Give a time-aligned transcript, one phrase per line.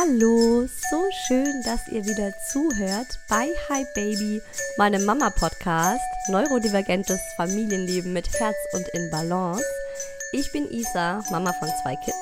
[0.00, 4.40] Hallo, so schön, dass ihr wieder zuhört bei Hi Baby,
[4.76, 9.64] meinem Mama-Podcast, neurodivergentes Familienleben mit Herz und in Balance.
[10.30, 12.16] Ich bin Isa, Mama von zwei Kids.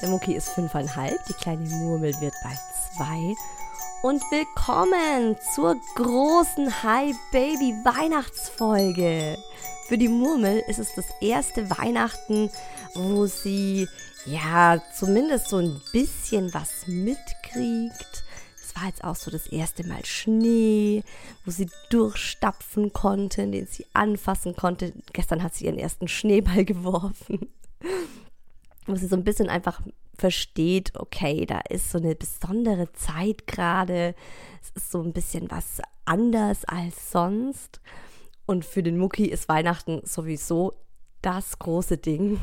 [0.00, 2.60] Der Mucki ist fünfeinhalb, die kleine Murmel wird bald
[2.96, 3.34] zwei.
[4.02, 9.36] Und willkommen zur großen Hi Baby Weihnachtsfolge.
[9.88, 12.52] Für die Murmel ist es das erste Weihnachten,
[12.94, 13.88] wo sie
[14.26, 18.24] ja, zumindest so ein bisschen was mitkriegt.
[18.62, 21.02] Es war jetzt auch so das erste Mal Schnee,
[21.44, 24.92] wo sie durchstapfen konnte, den sie anfassen konnte.
[25.12, 27.48] Gestern hat sie ihren ersten Schneeball geworfen.
[28.86, 29.80] Wo sie so ein bisschen einfach
[30.16, 34.14] versteht, okay, da ist so eine besondere Zeit gerade.
[34.62, 37.80] Es ist so ein bisschen was anders als sonst.
[38.46, 40.74] Und für den Mucki ist Weihnachten sowieso
[41.22, 42.40] das große Ding.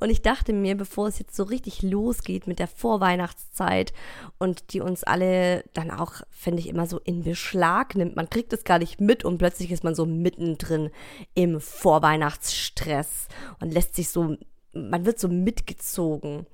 [0.00, 3.92] Und ich dachte mir, bevor es jetzt so richtig losgeht mit der Vorweihnachtszeit
[4.38, 8.52] und die uns alle dann auch, finde ich, immer so in Beschlag nimmt, man kriegt
[8.52, 10.90] es gar nicht mit und plötzlich ist man so mittendrin
[11.34, 13.28] im Vorweihnachtsstress
[13.60, 14.36] und lässt sich so,
[14.72, 16.46] man wird so mitgezogen.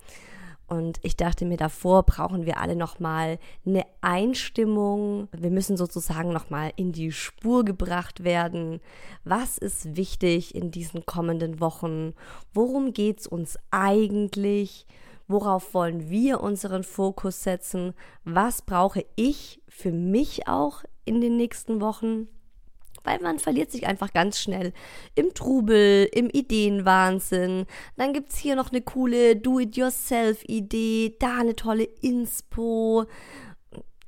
[0.68, 5.28] Und ich dachte mir, davor brauchen wir alle nochmal eine Einstimmung.
[5.32, 8.80] Wir müssen sozusagen nochmal in die Spur gebracht werden.
[9.24, 12.12] Was ist wichtig in diesen kommenden Wochen?
[12.52, 14.86] Worum geht es uns eigentlich?
[15.26, 17.94] Worauf wollen wir unseren Fokus setzen?
[18.24, 22.28] Was brauche ich für mich auch in den nächsten Wochen?
[23.08, 24.72] Weil man verliert sich einfach ganz schnell
[25.14, 27.66] im Trubel, im Ideenwahnsinn.
[27.96, 33.06] Dann gibt es hier noch eine coole Do-it-yourself-Idee, da eine tolle Inspo.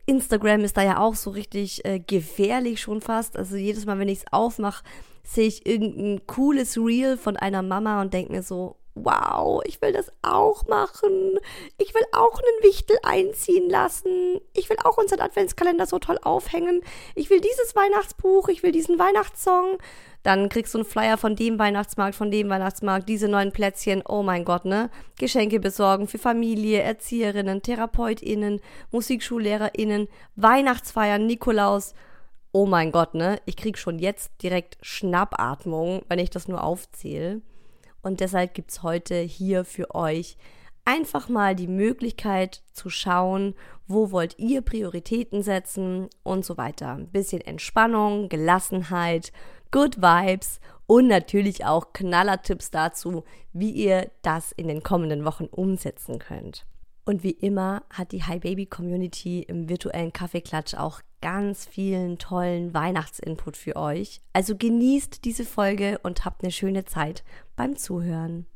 [0.04, 3.36] Instagram ist da ja auch so richtig äh, gefährlich schon fast.
[3.36, 4.84] Also jedes Mal, wenn ich es aufmache,
[5.22, 9.92] sehe ich irgendein cooles Reel von einer Mama und denke mir so, wow, ich will
[9.92, 11.38] das auch machen.
[11.78, 14.40] Ich will auch einen Wichtel einziehen lassen.
[14.54, 16.82] Ich will auch unseren Adventskalender so toll aufhängen.
[17.14, 19.78] Ich will dieses Weihnachtsbuch, ich will diesen Weihnachtssong.
[20.22, 24.02] Dann kriegst du einen Flyer von dem Weihnachtsmarkt, von dem Weihnachtsmarkt, diese neuen Plätzchen.
[24.06, 24.90] Oh mein Gott, ne?
[25.18, 28.60] Geschenke besorgen für Familie, Erzieherinnen, TherapeutInnen,
[28.90, 31.94] MusikschullehrerInnen, Weihnachtsfeiern, Nikolaus.
[32.52, 33.40] Oh mein Gott, ne?
[33.46, 37.40] Ich krieg schon jetzt direkt Schnappatmung, wenn ich das nur aufzähle.
[38.02, 40.36] Und deshalb gibt es heute hier für euch
[40.84, 43.54] einfach mal die Möglichkeit zu schauen,
[43.86, 46.92] wo wollt ihr Prioritäten setzen und so weiter.
[46.92, 49.32] Ein bisschen Entspannung, Gelassenheit,
[49.70, 56.18] Good Vibes und natürlich auch Knallertipps dazu, wie ihr das in den kommenden Wochen umsetzen
[56.18, 56.66] könnt.
[57.04, 62.72] Und wie immer hat die Hi Baby Community im virtuellen Kaffeeklatsch auch ganz vielen tollen
[62.74, 64.20] Weihnachtsinput für euch.
[64.32, 67.24] Also genießt diese Folge und habt eine schöne Zeit
[67.56, 68.46] beim Zuhören.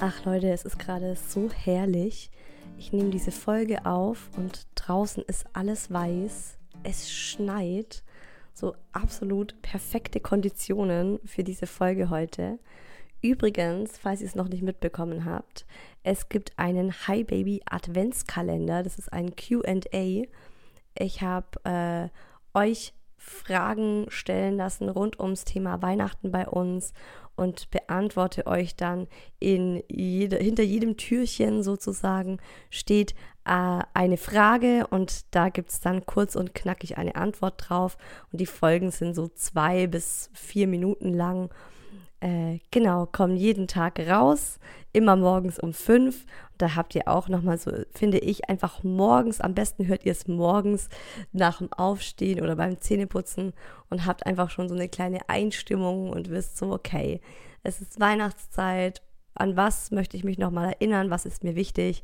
[0.00, 2.30] Ach Leute, es ist gerade so herrlich.
[2.78, 6.57] Ich nehme diese Folge auf und draußen ist alles weiß.
[6.82, 8.02] Es schneit.
[8.54, 12.58] So absolut perfekte Konditionen für diese Folge heute.
[13.20, 15.66] Übrigens, falls ihr es noch nicht mitbekommen habt,
[16.02, 18.82] es gibt einen Hi Baby Adventskalender.
[18.82, 20.22] Das ist ein QA.
[20.98, 22.08] Ich habe äh,
[22.58, 26.92] euch Fragen stellen lassen rund ums Thema Weihnachten bei uns
[27.34, 29.06] und beantworte euch dann
[29.38, 32.38] in jede, hinter jedem Türchen sozusagen
[32.70, 33.14] steht
[33.48, 37.96] äh, eine Frage und da gibt es dann kurz und knackig eine Antwort drauf
[38.32, 41.50] und die Folgen sind so zwei bis vier Minuten lang
[42.20, 44.58] äh, genau, kommen jeden Tag raus,
[44.92, 46.24] immer morgens um fünf.
[46.52, 50.12] Und da habt ihr auch nochmal so, finde ich, einfach morgens, am besten hört ihr
[50.12, 50.88] es morgens
[51.32, 53.52] nach dem Aufstehen oder beim Zähneputzen
[53.88, 57.20] und habt einfach schon so eine kleine Einstimmung und wisst so, okay,
[57.62, 59.02] es ist Weihnachtszeit,
[59.34, 62.02] an was möchte ich mich nochmal erinnern, was ist mir wichtig.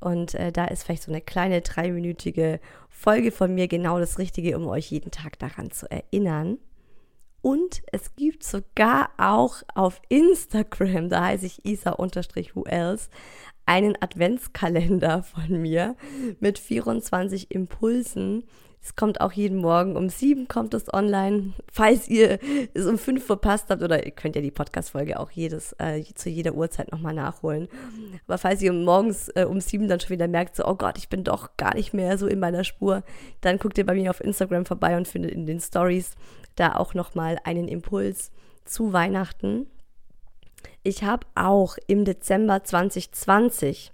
[0.00, 4.56] Und äh, da ist vielleicht so eine kleine dreiminütige Folge von mir genau das Richtige,
[4.56, 6.58] um euch jeden Tag daran zu erinnern.
[7.40, 13.08] Und es gibt sogar auch auf Instagram, da heiße ich isa-who else,
[13.66, 15.96] einen Adventskalender von mir
[16.40, 18.44] mit 24 Impulsen.
[18.86, 21.54] Es kommt auch jeden Morgen um sieben kommt es online.
[21.72, 22.38] Falls ihr
[22.72, 26.30] es um fünf verpasst habt, oder ihr könnt ja die Podcast-Folge auch jedes, äh, zu
[26.30, 27.66] jeder Uhrzeit nochmal nachholen.
[28.28, 31.08] Aber falls ihr morgens äh, um sieben dann schon wieder merkt, so, oh Gott, ich
[31.08, 33.02] bin doch gar nicht mehr so in meiner Spur,
[33.40, 36.14] dann guckt ihr bei mir auf Instagram vorbei und findet in den Stories
[36.54, 38.30] da auch nochmal einen Impuls
[38.64, 39.66] zu Weihnachten.
[40.84, 43.92] Ich habe auch im Dezember 2020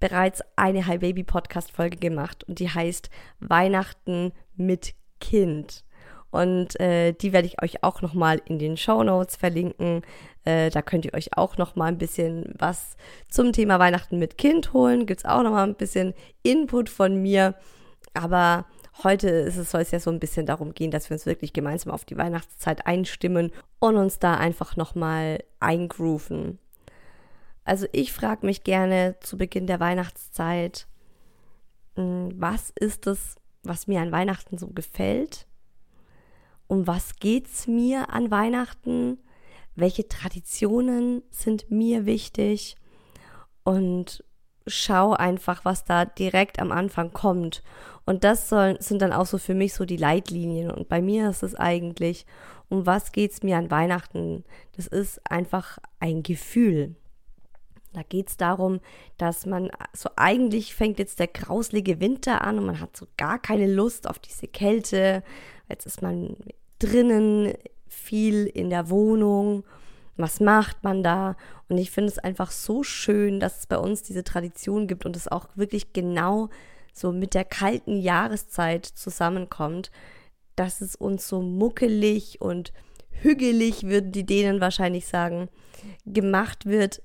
[0.00, 5.84] bereits eine Hi Baby Podcast Folge gemacht und die heißt Weihnachten mit Kind.
[6.30, 10.02] Und äh, die werde ich euch auch nochmal in den Show Notes verlinken.
[10.44, 12.96] Äh, da könnt ihr euch auch nochmal ein bisschen was
[13.28, 15.06] zum Thema Weihnachten mit Kind holen.
[15.06, 17.54] Gibt es auch nochmal ein bisschen Input von mir.
[18.14, 18.66] Aber
[19.02, 21.52] Heute ist es, soll es ja so ein bisschen darum gehen, dass wir uns wirklich
[21.52, 26.58] gemeinsam auf die Weihnachtszeit einstimmen und uns da einfach nochmal eingrooven.
[27.70, 30.88] Also ich frage mich gerne zu Beginn der Weihnachtszeit,
[31.94, 35.46] hm, was ist es, was mir an Weihnachten so gefällt?
[36.66, 39.18] Um was geht es mir an Weihnachten?
[39.76, 42.74] Welche Traditionen sind mir wichtig?
[43.62, 44.24] Und
[44.66, 47.62] schau einfach, was da direkt am Anfang kommt.
[48.04, 50.72] Und das soll, sind dann auch so für mich so die Leitlinien.
[50.72, 52.26] Und bei mir ist es eigentlich,
[52.68, 54.42] um was geht es mir an Weihnachten?
[54.76, 56.96] Das ist einfach ein Gefühl.
[57.92, 58.80] Da geht es darum,
[59.18, 63.38] dass man, so eigentlich fängt jetzt der grauslige Winter an und man hat so gar
[63.40, 65.24] keine Lust auf diese Kälte.
[65.68, 66.36] Jetzt ist man
[66.78, 67.54] drinnen,
[67.88, 69.64] viel in der Wohnung
[70.20, 71.36] was macht man da?
[71.68, 75.16] Und ich finde es einfach so schön, dass es bei uns diese Tradition gibt und
[75.16, 76.50] es auch wirklich genau
[76.92, 79.90] so mit der kalten Jahreszeit zusammenkommt,
[80.56, 82.72] dass es uns so muckelig und
[83.10, 85.48] hügelig, würden die Dänen wahrscheinlich sagen,
[86.06, 87.02] gemacht wird,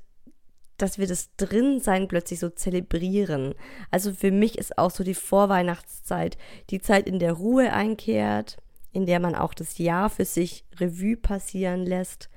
[0.77, 3.55] dass wir das Drinsein plötzlich so zelebrieren.
[3.91, 6.37] Also für mich ist auch so die Vorweihnachtszeit
[6.69, 8.57] die Zeit, in der Ruhe einkehrt,
[8.91, 12.29] in der man auch das Jahr für sich Revue passieren lässt,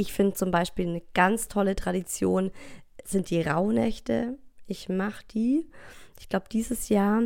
[0.00, 2.52] ich finde zum Beispiel eine ganz tolle Tradition
[3.04, 4.38] sind die Rauhnächte.
[4.68, 5.68] Ich mache die.
[6.20, 7.22] Ich glaube, dieses Jahr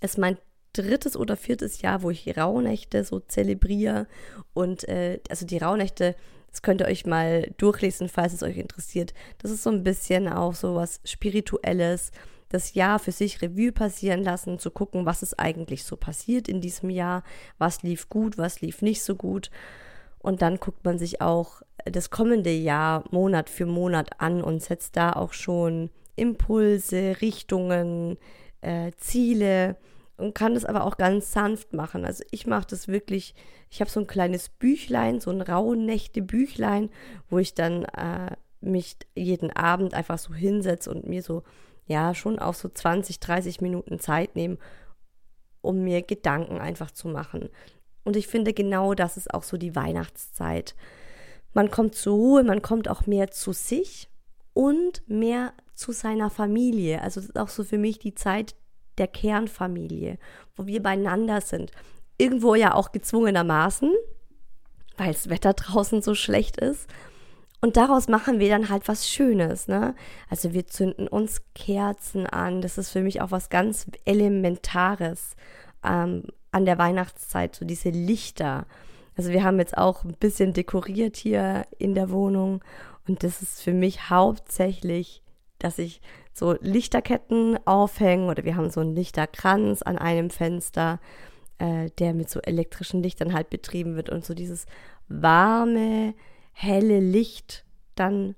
[0.00, 0.38] ist mein
[0.72, 4.06] drittes oder viertes Jahr, wo ich Rauhnächte so zelebriere.
[4.54, 6.14] Und äh, also die Rauhnächte,
[6.52, 9.14] das könnt ihr euch mal durchlesen, falls es euch interessiert.
[9.38, 12.12] Das ist so ein bisschen auch so was Spirituelles.
[12.50, 16.60] Das Jahr für sich Revue passieren lassen, zu gucken, was ist eigentlich so passiert in
[16.60, 17.24] diesem Jahr,
[17.56, 19.50] was lief gut, was lief nicht so gut.
[20.18, 24.96] Und dann guckt man sich auch das kommende Jahr Monat für Monat an und setzt
[24.98, 28.18] da auch schon Impulse, Richtungen,
[28.60, 29.76] äh, Ziele
[30.16, 32.04] und kann das aber auch ganz sanft machen.
[32.04, 33.34] Also ich mache das wirklich,
[33.70, 36.90] ich habe so ein kleines Büchlein, so ein Rauhnächte-Büchlein,
[37.28, 41.42] wo ich dann äh, mich jeden Abend einfach so hinsetze und mir so,
[41.86, 44.58] ja, schon auch so 20, 30 Minuten Zeit nehme,
[45.60, 47.48] um mir Gedanken einfach zu machen.
[48.04, 50.74] Und ich finde, genau das ist auch so die Weihnachtszeit.
[51.54, 54.08] man kommt zur Ruhe, man kommt auch mehr zu sich
[54.54, 57.02] und mehr zu seiner Familie.
[57.02, 58.54] Also das ist auch so für mich die Zeit
[58.98, 60.18] der Kernfamilie,
[60.56, 61.72] wo wir beieinander sind.
[62.18, 63.92] Irgendwo ja auch gezwungenermaßen,
[64.96, 66.88] weil das Wetter draußen so schlecht ist.
[67.60, 69.94] Und daraus machen wir dann halt was Schönes, ne?
[70.28, 72.60] Also wir zünden uns Kerzen an.
[72.60, 75.36] Das ist für mich auch was ganz Elementares
[75.84, 78.66] ähm, an der Weihnachtszeit, so diese Lichter.
[79.16, 82.62] Also wir haben jetzt auch ein bisschen dekoriert hier in der Wohnung
[83.06, 85.22] und das ist für mich hauptsächlich,
[85.58, 86.00] dass ich
[86.32, 91.00] so Lichterketten aufhänge oder wir haben so einen Lichterkranz an einem Fenster,
[91.58, 94.66] äh, der mit so elektrischen Lichtern halt betrieben wird und so dieses
[95.08, 96.14] warme,
[96.52, 98.34] helle Licht dann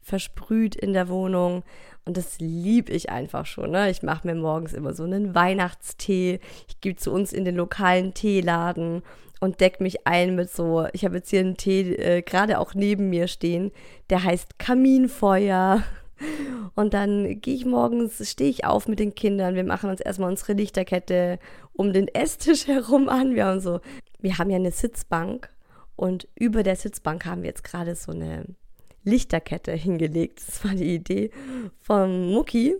[0.00, 1.64] versprüht in der Wohnung.
[2.04, 3.70] Und das liebe ich einfach schon.
[3.70, 3.90] Ne?
[3.90, 6.40] Ich mache mir morgens immer so einen Weihnachtstee.
[6.68, 9.02] Ich gehe zu uns in den lokalen Teeladen
[9.40, 12.74] und decke mich ein mit so, ich habe jetzt hier einen Tee äh, gerade auch
[12.74, 13.72] neben mir stehen,
[14.10, 15.82] der heißt Kaminfeuer.
[16.74, 19.54] Und dann gehe ich morgens, stehe ich auf mit den Kindern.
[19.54, 21.38] Wir machen uns erstmal unsere Lichterkette
[21.72, 23.34] um den Esstisch herum an.
[23.34, 23.80] Wir haben so,
[24.20, 25.50] wir haben ja eine Sitzbank
[25.96, 28.44] und über der Sitzbank haben wir jetzt gerade so eine
[29.04, 30.42] Lichterkette hingelegt.
[30.46, 31.30] Das war die Idee
[31.80, 32.74] von Mucki.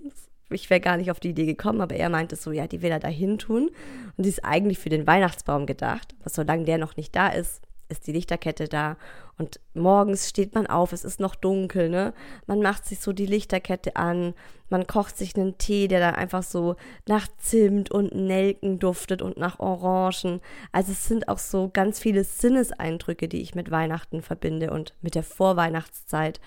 [0.51, 2.91] Ich wäre gar nicht auf die Idee gekommen, aber er meinte so, ja, die will
[2.91, 3.71] er da hin tun.
[4.17, 6.15] Und die ist eigentlich für den Weihnachtsbaum gedacht.
[6.21, 8.97] Aber solange der noch nicht da ist, ist die Lichterkette da.
[9.37, 12.15] Und morgens steht man auf, es ist noch dunkel, ne?
[12.47, 14.35] Man macht sich so die Lichterkette an,
[14.69, 16.77] man kocht sich einen Tee, der dann einfach so
[17.09, 20.41] nach Zimt und Nelken duftet und nach Orangen.
[20.73, 25.15] Also es sind auch so ganz viele Sinneseindrücke, die ich mit Weihnachten verbinde und mit
[25.15, 26.41] der Vorweihnachtszeit.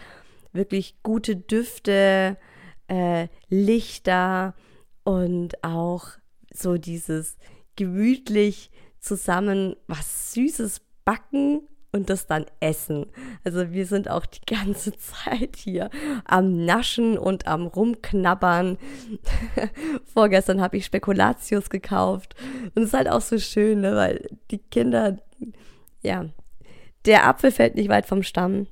[0.54, 2.38] Wirklich gute Düfte,
[2.88, 4.56] äh, Lichter
[5.04, 6.08] und auch
[6.54, 7.38] so dieses
[7.76, 11.62] gemütlich zusammen was Süßes backen
[11.94, 13.06] und das dann essen.
[13.46, 15.90] Also wir sind auch die ganze Zeit hier
[16.26, 18.78] am Naschen und am Rumknabbern.
[20.14, 22.36] Vorgestern habe ich Spekulatius gekauft
[22.76, 25.18] und es ist halt auch so schön, ne, weil die Kinder,
[26.02, 26.26] ja,
[27.06, 28.68] der Apfel fällt nicht weit vom Stamm.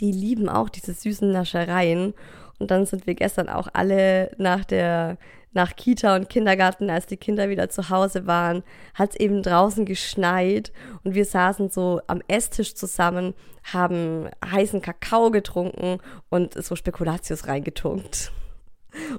[0.00, 2.14] Die lieben auch diese süßen Naschereien.
[2.58, 5.18] Und dann sind wir gestern auch alle nach der
[5.54, 9.86] nach Kita und Kindergarten, als die Kinder wieder zu Hause waren, hat es eben draußen
[9.86, 10.72] geschneit
[11.04, 13.34] und wir saßen so am Esstisch zusammen,
[13.72, 18.32] haben heißen Kakao getrunken und so Spekulatius reingetunkt.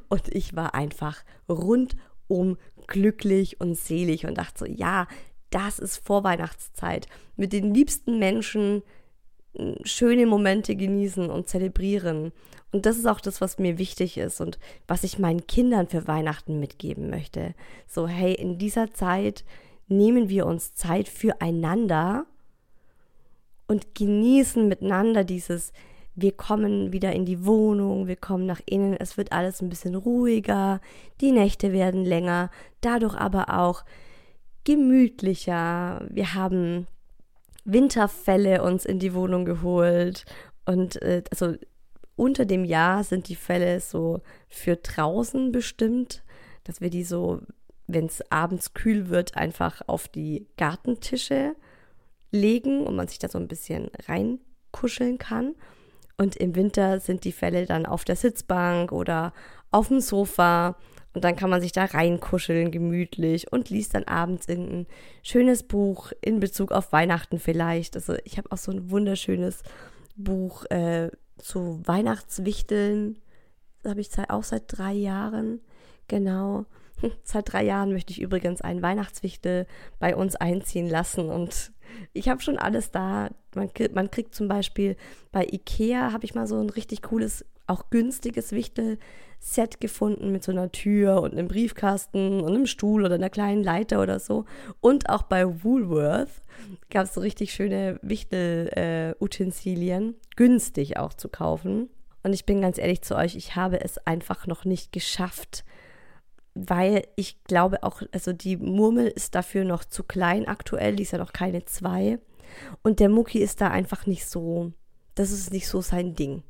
[0.08, 5.08] Und ich war einfach rundum glücklich und selig und dachte so, ja,
[5.50, 7.08] das ist Vorweihnachtszeit.
[7.36, 8.84] Mit den liebsten Menschen
[9.84, 12.32] schöne Momente genießen und zelebrieren.
[12.72, 16.08] Und das ist auch das, was mir wichtig ist und was ich meinen Kindern für
[16.08, 17.54] Weihnachten mitgeben möchte.
[17.88, 19.46] So, hey, in dieser Zeit
[19.88, 22.26] nehmen wir uns Zeit füreinander
[23.68, 25.72] und genießen miteinander dieses,
[26.16, 29.96] wir kommen wieder in die Wohnung, wir kommen nach innen, es wird alles ein bisschen
[29.96, 30.80] ruhiger,
[31.22, 32.50] die Nächte werden länger,
[32.82, 33.84] dadurch aber auch
[34.64, 36.06] gemütlicher.
[36.10, 36.88] Wir haben
[37.66, 40.26] Winterfälle uns in die Wohnung geholt
[40.66, 41.56] und äh, also
[42.16, 46.24] unter dem Jahr sind die Fälle so für draußen bestimmt,
[46.64, 47.42] dass wir die so,
[47.88, 51.56] wenn es abends kühl wird, einfach auf die Gartentische
[52.32, 55.56] legen und man sich da so ein bisschen reinkuscheln kann.
[56.18, 59.34] Und im Winter sind die Fälle dann auf der Sitzbank oder
[59.72, 60.78] auf dem Sofa.
[61.16, 64.86] Und dann kann man sich da reinkuscheln, gemütlich und liest dann abends irgendein
[65.24, 67.96] schönes Buch in Bezug auf Weihnachten vielleicht.
[67.96, 69.64] Also ich habe auch so ein wunderschönes
[70.18, 73.18] Buch äh, zu Weihnachtswichteln.
[73.82, 75.62] Das habe ich auch seit drei Jahren.
[76.08, 76.66] Genau.
[77.24, 79.68] Seit drei Jahren möchte ich übrigens einen Weihnachtswichtel
[80.00, 81.74] bei uns einziehen lassen und
[82.14, 83.30] ich habe schon alles da.
[83.54, 84.96] Man, man kriegt zum Beispiel
[85.32, 88.54] bei Ikea, habe ich mal so ein richtig cooles, auch günstiges
[89.46, 93.64] Wichtel-Set gefunden mit so einer Tür und einem Briefkasten und einem Stuhl oder einer kleinen
[93.64, 94.46] Leiter oder so.
[94.82, 96.44] Und auch bei Woolworth
[96.90, 101.90] gab es so richtig schöne Wichtel-Utensilien, äh, günstig auch zu kaufen.
[102.24, 105.64] Und ich bin ganz ehrlich zu euch, ich habe es einfach noch nicht geschafft,
[106.56, 111.12] weil ich glaube auch, also die Murmel ist dafür noch zu klein aktuell, die ist
[111.12, 112.18] ja noch keine zwei.
[112.82, 114.72] Und der Mucki ist da einfach nicht so,
[115.14, 116.42] das ist nicht so sein Ding.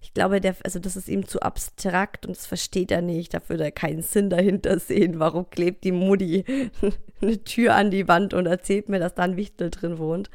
[0.00, 3.34] Ich glaube, der, also das ist ihm zu abstrakt und das versteht er nicht.
[3.34, 5.18] Da würde er keinen Sinn dahinter sehen.
[5.18, 6.44] Warum klebt die Mutti
[7.20, 10.30] eine Tür an die Wand und erzählt mir, dass da ein Wichtel drin wohnt?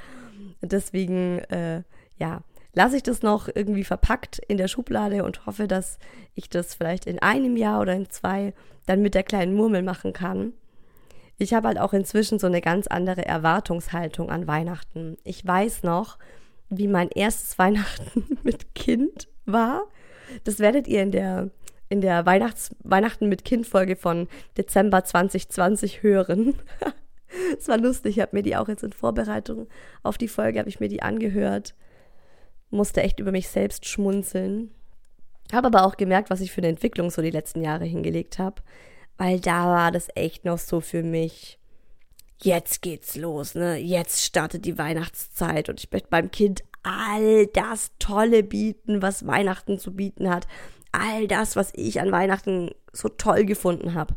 [0.62, 1.83] Deswegen, äh,
[2.17, 2.41] ja,
[2.74, 5.98] lasse ich das noch irgendwie verpackt in der Schublade und hoffe, dass
[6.36, 8.53] ich das vielleicht in einem Jahr oder in zwei
[8.86, 10.53] dann mit der kleinen Murmel machen kann.
[11.38, 15.17] Ich habe halt auch inzwischen so eine ganz andere Erwartungshaltung an Weihnachten.
[15.24, 16.17] Ich weiß noch,
[16.72, 19.84] wie mein erstes Weihnachten mit Kind war.
[20.46, 21.51] Das werdet ihr in der,
[21.90, 26.56] in der Weihnachts Weihnachten mit Kind-Folge von Dezember 2020 hören.
[27.58, 29.68] Es war lustig, ich habe mir die auch jetzt in Vorbereitung
[30.04, 31.75] auf die Folge, habe ich mir die angehört.
[32.72, 34.70] Musste echt über mich selbst schmunzeln.
[35.54, 38.62] Habe aber auch gemerkt, was ich für eine Entwicklung so die letzten Jahre hingelegt habe.
[39.18, 41.58] Weil da war das echt noch so für mich
[42.43, 43.77] jetzt geht's los, ne?
[43.77, 49.79] Jetzt startet die Weihnachtszeit und ich möchte beim Kind all das Tolle bieten, was Weihnachten
[49.79, 50.48] zu bieten hat.
[50.91, 54.15] All das, was ich an Weihnachten so toll gefunden habe.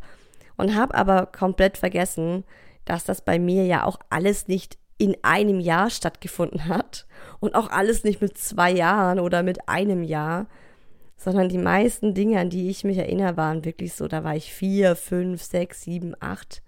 [0.57, 2.43] Und habe aber komplett vergessen,
[2.85, 7.05] dass das bei mir ja auch alles nicht in einem Jahr stattgefunden hat
[7.39, 10.47] und auch alles nicht mit zwei Jahren oder mit einem Jahr,
[11.17, 14.53] sondern die meisten Dinge, an die ich mich erinnere, waren wirklich so, da war ich
[14.53, 16.61] vier, fünf, sechs, sieben, acht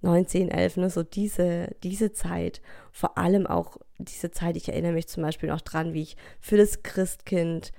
[0.00, 2.62] 19, 11, ne, so diese, diese Zeit,
[2.92, 6.56] vor allem auch diese Zeit, ich erinnere mich zum Beispiel noch dran, wie ich für
[6.56, 7.72] das Christkind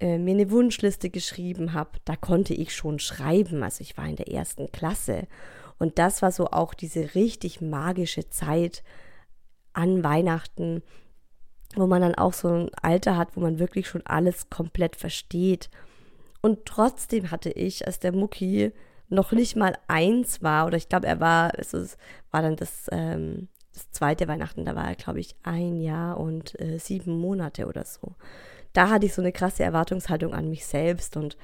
[0.00, 1.98] äh, mir eine Wunschliste geschrieben habe.
[2.04, 5.26] Da konnte ich schon schreiben, also ich war in der ersten Klasse.
[5.78, 8.84] Und das war so auch diese richtig magische Zeit
[9.72, 10.82] an Weihnachten,
[11.74, 15.70] wo man dann auch so ein Alter hat, wo man wirklich schon alles komplett versteht.
[16.40, 18.72] Und trotzdem hatte ich, als der Mucki
[19.08, 21.98] noch nicht mal eins war, oder ich glaube, er war, es ist,
[22.30, 26.58] war dann das, ähm, das zweite Weihnachten, da war er, glaube ich, ein Jahr und
[26.60, 28.14] äh, sieben Monate oder so.
[28.72, 31.36] Da hatte ich so eine krasse Erwartungshaltung an mich selbst und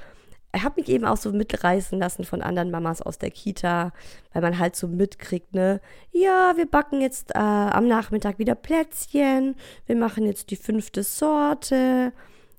[0.52, 3.92] er hat mich eben auch so mitreißen lassen von anderen Mamas aus der Kita,
[4.32, 9.54] weil man halt so mitkriegt, ne, ja, wir backen jetzt äh, am Nachmittag wieder Plätzchen,
[9.86, 12.12] wir machen jetzt die fünfte Sorte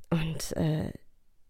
[0.09, 0.93] und äh,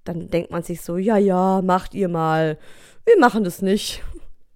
[0.03, 2.57] dann denkt man sich so, ja, ja, macht ihr mal
[3.05, 4.03] wir machen das nicht.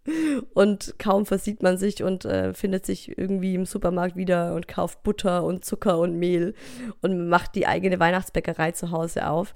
[0.54, 5.02] Und kaum versieht man sich und äh, findet sich irgendwie im Supermarkt wieder und kauft
[5.02, 6.54] Butter und Zucker und Mehl
[7.02, 9.56] und macht die eigene Weihnachtsbäckerei zu Hause auf.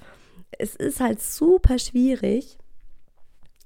[0.57, 2.57] Es ist halt super schwierig,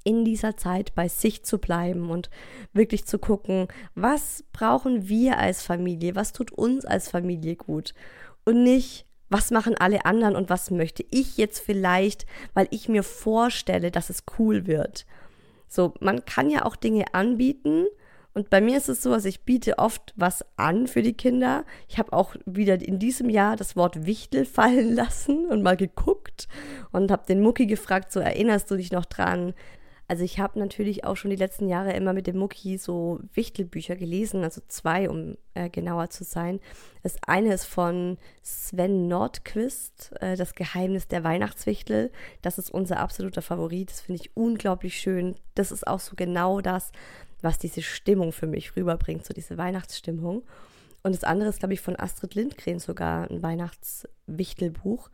[0.04, 2.30] in dieser Zeit bei sich zu bleiben und
[2.74, 7.94] wirklich zu gucken, was brauchen wir als Familie, was tut uns als Familie gut
[8.44, 13.04] und nicht, was machen alle anderen und was möchte ich jetzt vielleicht, weil ich mir
[13.04, 15.06] vorstelle, dass es cool wird.
[15.68, 17.88] So, man kann ja auch Dinge anbieten.
[18.36, 21.66] Und bei mir ist es so, dass ich biete oft was an für die Kinder.
[21.88, 26.48] Ich habe auch wieder in diesem Jahr das Wort Wichtel fallen lassen und mal geguckt
[26.92, 29.54] und habe den Mucki gefragt, so erinnerst du dich noch dran?
[30.08, 33.96] Also ich habe natürlich auch schon die letzten Jahre immer mit dem Mucki so Wichtelbücher
[33.96, 36.60] gelesen, also zwei, um äh, genauer zu sein.
[37.04, 42.12] Das eine ist von Sven Nordquist, äh, Das Geheimnis der Weihnachtswichtel.
[42.42, 43.90] Das ist unser absoluter Favorit.
[43.90, 45.36] Das finde ich unglaublich schön.
[45.56, 46.92] Das ist auch so genau das,
[47.42, 50.44] was diese Stimmung für mich rüberbringt, so diese Weihnachtsstimmung.
[51.04, 55.10] Und das andere ist, glaube ich, von Astrid Lindgren sogar ein Weihnachtswichtelbuch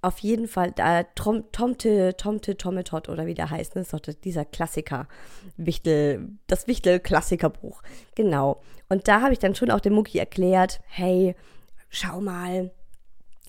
[0.00, 3.82] auf jeden Fall, da Tom, Tomte, Tomte, Tometot oder wie der heißt, ne?
[3.82, 5.08] ist doch dieser Klassiker,
[5.56, 7.82] Wichtel, das Wichtel-Klassikerbuch.
[8.14, 8.62] Genau.
[8.88, 11.34] Und da habe ich dann schon auch dem Mucki erklärt, hey,
[11.88, 12.70] schau mal,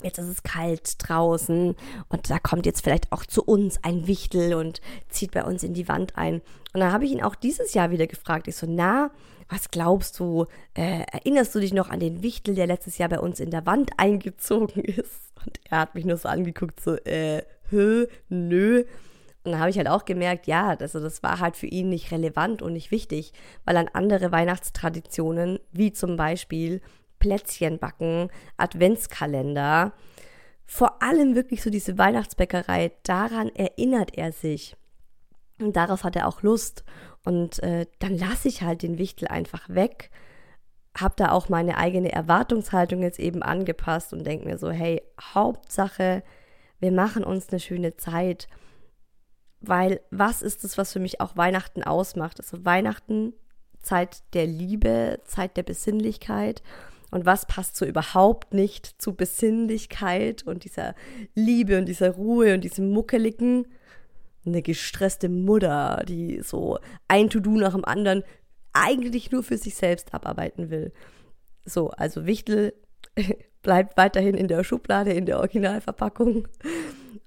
[0.04, 1.76] jetzt ist es kalt draußen
[2.10, 5.74] und da kommt jetzt vielleicht auch zu uns ein Wichtel und zieht bei uns in
[5.74, 6.42] die Wand ein.
[6.74, 8.48] Und dann habe ich ihn auch dieses Jahr wieder gefragt.
[8.48, 9.12] Ich so, na,
[9.50, 13.20] was glaubst du, äh, erinnerst du dich noch an den Wichtel, der letztes Jahr bei
[13.20, 15.34] uns in der Wand eingezogen ist?
[15.46, 18.84] Und er hat mich nur so angeguckt, so, äh, hö, nö.
[19.44, 22.12] Und dann habe ich halt auch gemerkt, ja, also das war halt für ihn nicht
[22.12, 23.34] relevant und nicht wichtig,
[23.66, 26.82] weil an andere Weihnachtstraditionen, wie zum Beispiel
[27.20, 29.94] Plätzchen backen, Adventskalender,
[30.66, 34.76] vor allem wirklich so diese Weihnachtsbäckerei, daran erinnert er sich.
[35.60, 36.84] Und darauf hat er auch Lust.
[37.26, 40.10] Und äh, dann lasse ich halt den Wichtel einfach weg
[40.98, 46.24] habe da auch meine eigene Erwartungshaltung jetzt eben angepasst und denke mir so, hey, Hauptsache,
[46.80, 48.48] wir machen uns eine schöne Zeit.
[49.62, 52.40] Weil was ist es, was für mich auch Weihnachten ausmacht?
[52.40, 53.34] Also Weihnachten,
[53.82, 56.64] Zeit der Liebe, Zeit der Besinnlichkeit.
[57.12, 60.96] Und was passt so überhaupt nicht zu Besinnlichkeit und dieser
[61.36, 63.68] Liebe und dieser Ruhe und diesem Muckeligen?
[64.46, 68.24] Eine gestresste Mutter, die so ein To-Do nach dem anderen
[68.74, 70.92] eigentlich nur für sich selbst abarbeiten will.
[71.66, 72.74] So, also Wichtel
[73.62, 76.48] bleibt weiterhin in der Schublade, in der Originalverpackung.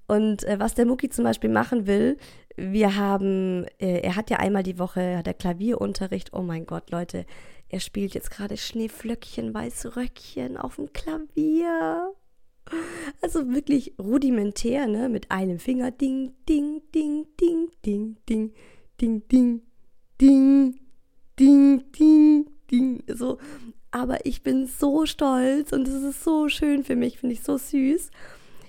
[0.07, 2.17] Und äh, was der Mucki zum Beispiel machen will,
[2.55, 6.33] wir haben, äh, er hat ja einmal die Woche, hat er Klavierunterricht.
[6.33, 7.25] Oh mein Gott, Leute,
[7.73, 12.13] er spielt jetzt gerade Schneeflöckchen, weiße Röckchen auf dem Klavier.
[13.21, 15.09] Also wirklich rudimentär, ne?
[15.09, 15.89] Mit einem Finger.
[15.89, 18.53] Ding, ding, ding, ding, ding, ding,
[19.01, 19.61] ding, ding,
[20.21, 20.79] ding,
[21.39, 23.39] ding, ding, ding, so
[23.89, 27.57] aber ich bin so stolz und es ist so schön für mich, finde ich so
[27.57, 28.09] süß.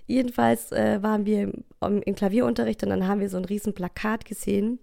[0.06, 4.24] Jedenfalls äh, waren wir im, im Klavierunterricht und dann haben wir so ein riesen Plakat
[4.26, 4.78] gesehen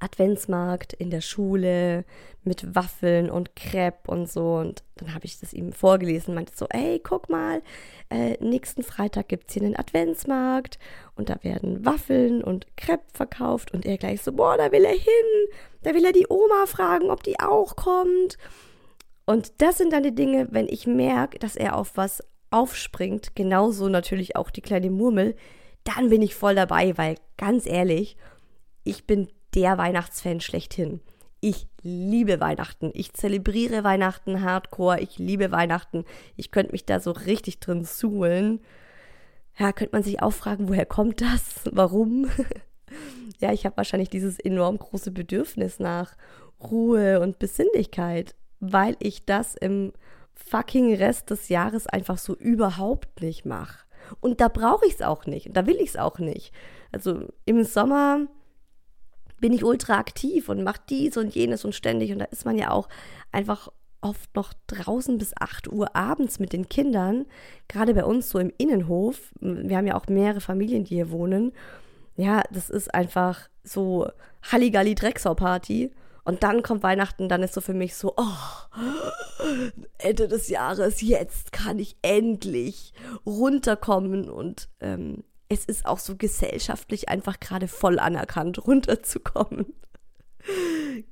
[0.00, 2.04] Adventsmarkt in der Schule
[2.44, 4.56] mit Waffeln und Crepe und so.
[4.56, 7.62] Und dann habe ich das ihm vorgelesen, meinte so, ey, guck mal,
[8.10, 10.78] äh, nächsten Freitag gibt es hier einen Adventsmarkt
[11.14, 13.72] und da werden Waffeln und Crepe verkauft.
[13.72, 15.48] Und er gleich so, boah, da will er hin,
[15.82, 18.38] da will er die Oma fragen, ob die auch kommt.
[19.26, 23.88] Und das sind dann die Dinge, wenn ich merke, dass er auf was aufspringt, genauso
[23.88, 25.36] natürlich auch die kleine Murmel,
[25.84, 28.16] dann bin ich voll dabei, weil ganz ehrlich,
[28.84, 31.00] ich bin der Weihnachtsfan schlechthin.
[31.40, 32.90] Ich liebe Weihnachten.
[32.94, 35.00] Ich zelebriere Weihnachten hardcore.
[35.00, 36.04] Ich liebe Weihnachten.
[36.36, 38.60] Ich könnte mich da so richtig drin suhlen.
[39.56, 41.62] Ja, könnte man sich auch fragen, woher kommt das?
[41.70, 42.28] Warum?
[43.38, 46.16] ja, ich habe wahrscheinlich dieses enorm große Bedürfnis nach
[46.60, 49.92] Ruhe und Besinnlichkeit, weil ich das im
[50.34, 53.84] fucking Rest des Jahres einfach so überhaupt nicht mache.
[54.20, 55.46] Und da brauche ich es auch nicht.
[55.48, 56.52] Und da will ich es auch nicht.
[56.92, 58.26] Also im Sommer
[59.40, 62.12] bin ich ultra aktiv und mache dies und jenes und ständig.
[62.12, 62.88] Und da ist man ja auch
[63.32, 63.68] einfach
[64.00, 67.26] oft noch draußen bis 8 Uhr abends mit den Kindern.
[67.66, 69.32] Gerade bei uns so im Innenhof.
[69.40, 71.52] Wir haben ja auch mehrere Familien, die hier wohnen.
[72.16, 74.08] Ja, das ist einfach so
[74.42, 75.92] Halligalli Drecksau-Party.
[76.24, 78.82] Und dann kommt Weihnachten, dann ist so für mich so, oh,
[79.96, 82.92] Ende des Jahres, jetzt kann ich endlich
[83.24, 89.74] runterkommen und ähm, es ist auch so gesellschaftlich einfach gerade voll anerkannt, runterzukommen.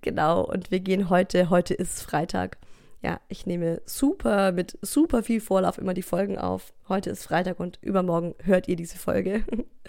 [0.01, 2.59] genau, und wir gehen heute, heute ist Freitag.
[3.03, 6.73] Ja, ich nehme super, mit super viel Vorlauf immer die Folgen auf.
[6.89, 9.45] Heute ist Freitag und übermorgen hört ihr diese Folge.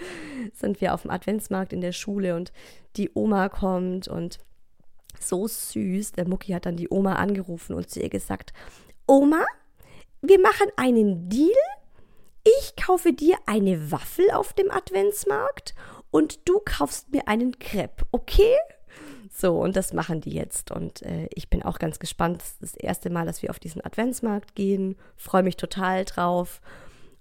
[0.54, 2.52] Sind wir auf dem Adventsmarkt in der Schule und
[2.96, 4.40] die Oma kommt und
[5.20, 6.12] so süß.
[6.12, 8.54] Der Mucki hat dann die Oma angerufen und zu ihr gesagt:
[9.08, 9.46] Oma,
[10.22, 11.56] wir machen einen Deal
[12.60, 15.76] ich kaufe dir eine Waffel auf dem Adventsmarkt
[16.12, 18.56] und du kaufst mir einen Crepe, okay?
[19.30, 20.72] So, und das machen die jetzt.
[20.72, 22.42] Und äh, ich bin auch ganz gespannt.
[22.42, 24.96] Das ist das erste Mal, dass wir auf diesen Adventsmarkt gehen.
[25.16, 26.62] Freue mich total drauf.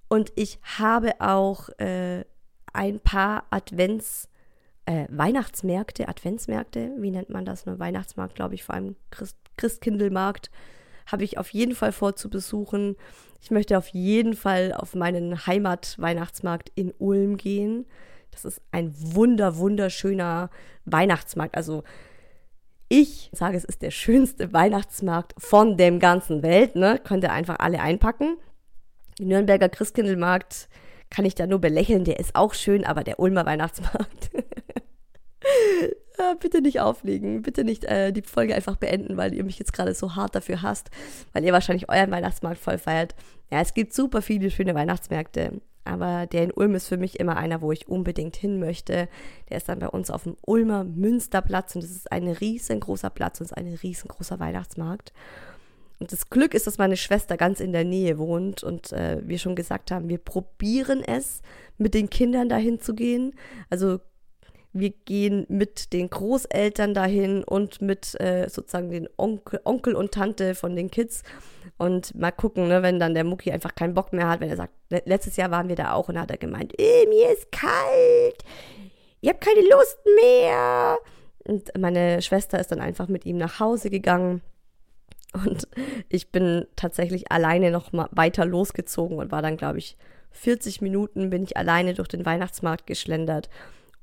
[0.08, 2.24] Und ich habe auch äh,
[2.72, 4.28] ein paar Advents,
[4.86, 7.66] äh, Weihnachtsmärkte, Adventsmärkte, wie nennt man das?
[7.66, 7.78] Ne?
[7.78, 10.50] Weihnachtsmarkt, glaube ich, vor allem Christ, Christkindlmarkt,
[11.06, 12.96] habe ich auf jeden Fall vor zu besuchen.
[13.40, 17.86] Ich möchte auf jeden Fall auf meinen Heimat-Weihnachtsmarkt in Ulm gehen.
[18.30, 20.50] Das ist ein wunder, wunderschöner
[20.84, 21.56] Weihnachtsmarkt.
[21.56, 21.84] Also
[22.88, 26.76] ich sage, es ist der schönste Weihnachtsmarkt von dem ganzen Welt.
[26.76, 27.00] Ne?
[27.02, 28.36] Könnt ihr einfach alle einpacken.
[29.18, 30.68] Den Nürnberger Christkindlmarkt
[31.10, 32.04] kann ich da nur belächeln.
[32.04, 34.30] Der ist auch schön, aber der Ulmer Weihnachtsmarkt
[36.40, 39.94] bitte nicht auflegen, bitte nicht äh, die Folge einfach beenden, weil ihr mich jetzt gerade
[39.94, 40.90] so hart dafür hasst,
[41.32, 43.14] weil ihr wahrscheinlich euren Weihnachtsmarkt voll feiert.
[43.50, 47.36] Ja, es gibt super viele schöne Weihnachtsmärkte, aber der in Ulm ist für mich immer
[47.36, 49.08] einer, wo ich unbedingt hin möchte.
[49.48, 53.40] Der ist dann bei uns auf dem Ulmer Münsterplatz und das ist ein riesengroßer Platz
[53.40, 55.12] und ist ein riesengroßer Weihnachtsmarkt.
[55.98, 59.38] Und das Glück ist, dass meine Schwester ganz in der Nähe wohnt und äh, wir
[59.38, 61.40] schon gesagt haben, wir probieren es,
[61.78, 63.34] mit den Kindern dahin zu gehen.
[63.70, 64.00] Also
[64.78, 70.54] wir gehen mit den Großeltern dahin und mit äh, sozusagen den Onkel, Onkel und Tante
[70.54, 71.22] von den Kids.
[71.78, 74.56] Und mal gucken, ne, wenn dann der Mucki einfach keinen Bock mehr hat, wenn er
[74.56, 74.72] sagt,
[75.04, 78.44] letztes Jahr waren wir da auch und hat er gemeint, eh, mir ist kalt,
[79.20, 80.98] ich habe keine Lust mehr.
[81.44, 84.42] Und meine Schwester ist dann einfach mit ihm nach Hause gegangen.
[85.32, 85.68] Und
[86.08, 89.96] ich bin tatsächlich alleine noch mal weiter losgezogen und war dann, glaube ich,
[90.30, 93.48] 40 Minuten bin ich alleine durch den Weihnachtsmarkt geschlendert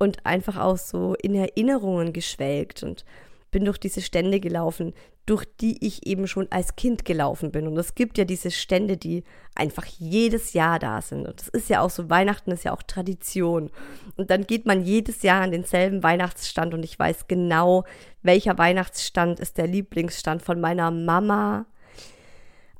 [0.03, 3.05] und einfach auch so in Erinnerungen geschwelgt und
[3.51, 4.93] bin durch diese Stände gelaufen,
[5.25, 7.67] durch die ich eben schon als Kind gelaufen bin.
[7.67, 9.23] Und es gibt ja diese Stände, die
[9.55, 11.25] einfach jedes Jahr da sind.
[11.25, 13.69] Und das ist ja auch so, Weihnachten ist ja auch Tradition.
[14.17, 17.85] Und dann geht man jedes Jahr an denselben Weihnachtsstand und ich weiß genau,
[18.21, 21.65] welcher Weihnachtsstand ist der Lieblingsstand von meiner Mama,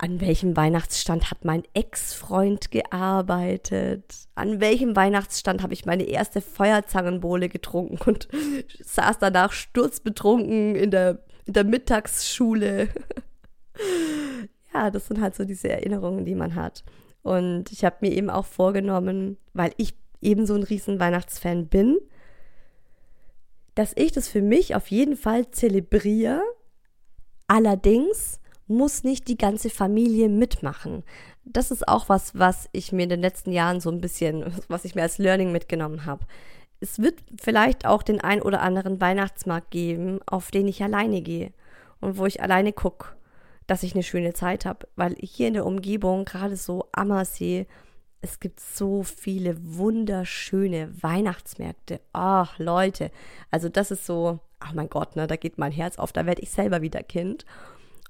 [0.03, 4.03] an welchem Weihnachtsstand hat mein Ex-Freund gearbeitet?
[4.35, 8.27] An welchem Weihnachtsstand habe ich meine erste Feuerzangenbowle getrunken und
[8.81, 12.89] saß danach sturzbetrunken in der, in der Mittagsschule?
[14.73, 16.83] ja, das sind halt so diese Erinnerungen, die man hat.
[17.21, 21.97] Und ich habe mir eben auch vorgenommen, weil ich eben so ein riesen Weihnachtsfan bin,
[23.73, 26.41] dass ich das für mich auf jeden Fall zelebriere.
[27.47, 31.03] Allerdings muss nicht die ganze Familie mitmachen.
[31.45, 34.85] Das ist auch was, was ich mir in den letzten Jahren so ein bisschen, was
[34.85, 36.25] ich mir als Learning mitgenommen habe.
[36.79, 41.53] Es wird vielleicht auch den ein oder anderen Weihnachtsmarkt geben, auf den ich alleine gehe
[42.01, 43.07] und wo ich alleine gucke.
[43.67, 47.65] dass ich eine schöne Zeit habe, weil hier in der Umgebung, gerade so Ammersee,
[48.21, 51.99] es gibt so viele wunderschöne Weihnachtsmärkte.
[52.13, 53.11] Ach, Leute,
[53.51, 56.41] also das ist so, ach mein Gott, ne, da geht mein Herz auf, da werde
[56.41, 57.45] ich selber wieder Kind.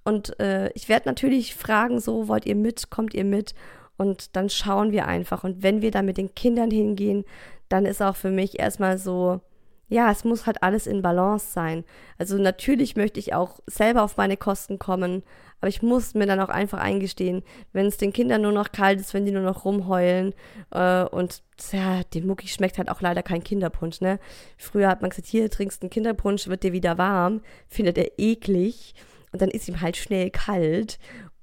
[0.04, 3.54] Und äh, ich werde natürlich fragen, so, wollt ihr mit, kommt ihr mit?
[3.98, 5.44] Und dann schauen wir einfach.
[5.44, 7.26] Und wenn wir da mit den Kindern hingehen,
[7.70, 9.42] dann ist auch für mich erstmal so,
[9.90, 11.84] ja, es muss halt alles in Balance sein.
[12.18, 15.24] Also natürlich möchte ich auch selber auf meine Kosten kommen,
[15.60, 19.00] aber ich muss mir dann auch einfach eingestehen, wenn es den Kindern nur noch kalt
[19.00, 20.34] ist, wenn die nur noch rumheulen
[20.72, 24.20] äh, und ja, dem Mucki schmeckt halt auch leider kein Kinderpunsch, ne?
[24.58, 28.96] Früher hat man gesagt, hier trinkst einen Kinderpunsch, wird dir wieder warm, findet er eklig
[29.34, 31.00] und dann ist ihm halt schnell kalt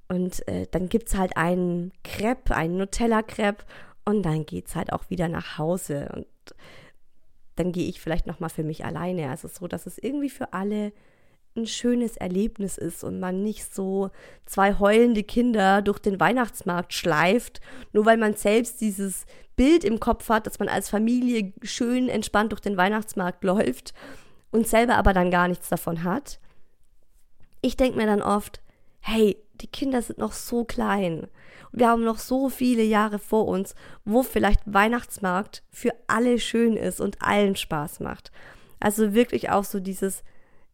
[0.07, 3.63] und äh, dann gibt es halt einen Crepe, einen Nutella-Crepe
[4.05, 6.25] und dann geht es halt auch wieder nach Hause und
[7.55, 9.29] dann gehe ich vielleicht nochmal für mich alleine.
[9.29, 10.91] Also so, dass es irgendwie für alle
[11.55, 14.09] ein schönes Erlebnis ist und man nicht so
[14.45, 17.59] zwei heulende Kinder durch den Weihnachtsmarkt schleift,
[17.91, 19.25] nur weil man selbst dieses
[19.57, 23.93] Bild im Kopf hat, dass man als Familie schön entspannt durch den Weihnachtsmarkt läuft
[24.51, 26.39] und selber aber dann gar nichts davon hat.
[27.61, 28.61] Ich denke mir dann oft,
[28.99, 31.27] hey, die Kinder sind noch so klein.
[31.71, 36.99] Wir haben noch so viele Jahre vor uns, wo vielleicht Weihnachtsmarkt für alle schön ist
[36.99, 38.31] und allen Spaß macht.
[38.79, 40.23] Also wirklich auch so dieses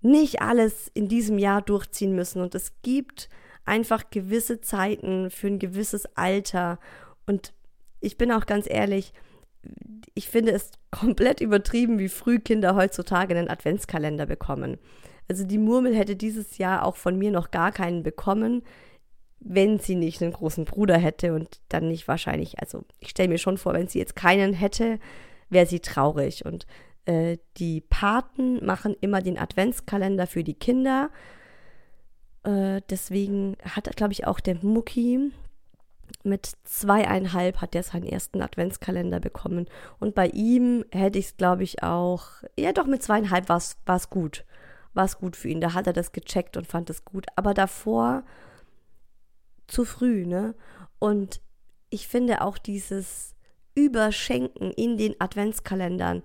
[0.01, 3.29] nicht alles in diesem Jahr durchziehen müssen und es gibt
[3.65, 6.79] einfach gewisse Zeiten für ein gewisses Alter
[7.25, 7.53] und
[7.99, 9.11] ich bin auch ganz ehrlich,
[10.13, 14.77] ich finde es komplett übertrieben, wie früh Kinder heutzutage einen Adventskalender bekommen.
[15.27, 18.63] Also die Murmel hätte dieses Jahr auch von mir noch gar keinen bekommen,
[19.39, 23.37] wenn sie nicht einen großen Bruder hätte und dann nicht wahrscheinlich, also ich stelle mir
[23.37, 24.99] schon vor, wenn sie jetzt keinen hätte,
[25.49, 26.45] wäre sie traurig.
[26.45, 26.65] Und
[27.05, 31.09] äh, die Paten machen immer den Adventskalender für die Kinder.
[32.43, 35.31] Äh, deswegen hat, glaube ich, auch der Mucki
[36.23, 39.67] mit zweieinhalb hat er seinen ersten Adventskalender bekommen.
[39.99, 44.09] Und bei ihm hätte ich es, glaube ich, auch, ja doch, mit zweieinhalb war es
[44.09, 44.45] gut
[44.97, 45.61] war es gut für ihn.
[45.61, 47.25] Da hat er das gecheckt und fand es gut.
[47.37, 48.23] Aber davor
[49.67, 50.55] zu früh, ne?
[50.99, 51.39] Und
[51.89, 53.35] ich finde auch dieses
[53.75, 56.23] Überschenken in den Adventskalendern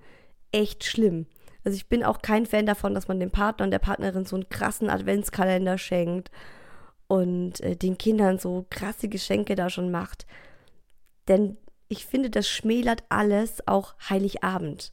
[0.50, 1.26] echt schlimm.
[1.64, 4.36] Also ich bin auch kein Fan davon, dass man dem Partner und der Partnerin so
[4.36, 6.30] einen krassen Adventskalender schenkt
[7.06, 10.26] und äh, den Kindern so krasse Geschenke da schon macht.
[11.28, 11.56] Denn
[11.88, 14.92] ich finde, das schmälert alles, auch Heiligabend.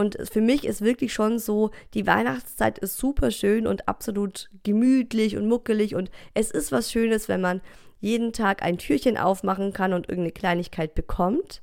[0.00, 5.36] Und für mich ist wirklich schon so, die Weihnachtszeit ist super schön und absolut gemütlich
[5.36, 7.60] und muckelig und es ist was Schönes, wenn man
[7.98, 11.60] jeden Tag ein Türchen aufmachen kann und irgendeine Kleinigkeit bekommt.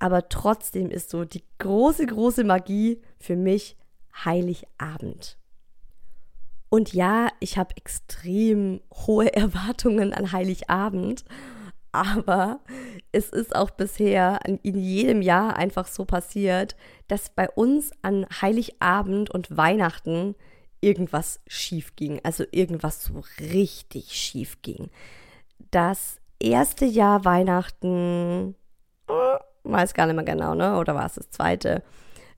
[0.00, 3.76] Aber trotzdem ist so die große, große Magie für mich
[4.24, 5.38] Heiligabend.
[6.68, 11.24] Und ja, ich habe extrem hohe Erwartungen an Heiligabend
[11.96, 12.60] aber
[13.10, 16.76] es ist auch bisher in jedem Jahr einfach so passiert,
[17.08, 20.34] dass bei uns an Heiligabend und Weihnachten
[20.80, 22.20] irgendwas schief ging.
[22.22, 24.90] Also irgendwas so richtig schief ging.
[25.70, 28.54] Das erste Jahr Weihnachten,
[29.08, 30.78] äh, weiß gar nicht mehr genau, ne?
[30.78, 31.82] Oder war es das zweite?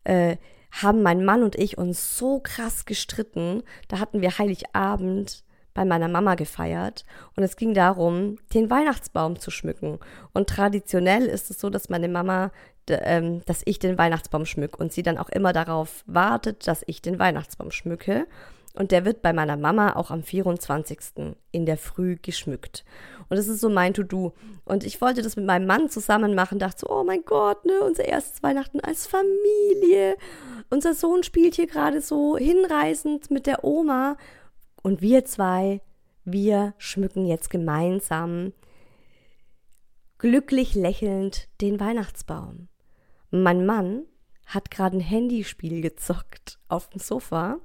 [0.05, 0.37] Äh,
[0.71, 3.65] haben mein Mann und ich uns so krass gestritten.
[3.89, 5.43] Da hatten wir Heiligabend
[5.75, 7.05] bei meiner Mama gefeiert
[7.37, 9.99] und es ging darum, den Weihnachtsbaum zu schmücken.
[10.33, 12.51] Und traditionell ist es so, dass meine Mama,
[12.89, 17.03] ähm, dass ich den Weihnachtsbaum schmücke und sie dann auch immer darauf wartet, dass ich
[17.03, 18.27] den Weihnachtsbaum schmücke.
[18.75, 21.35] Und der wird bei meiner Mama auch am 24.
[21.51, 22.85] in der Früh geschmückt.
[23.29, 24.35] Und das ist so mein To-Do.
[24.65, 27.81] Und ich wollte das mit meinem Mann zusammen machen, dachte so, oh mein Gott, ne,
[27.81, 30.17] unser erstes Weihnachten als Familie.
[30.71, 34.17] Unser Sohn spielt hier gerade so hinreißend mit der Oma
[34.83, 35.81] und wir zwei,
[36.25, 38.53] wir schmücken jetzt gemeinsam
[40.19, 42.69] glücklich lächelnd den Weihnachtsbaum.
[43.31, 44.05] Mein Mann
[44.47, 47.59] hat gerade ein Handyspiel gezockt auf dem Sofa,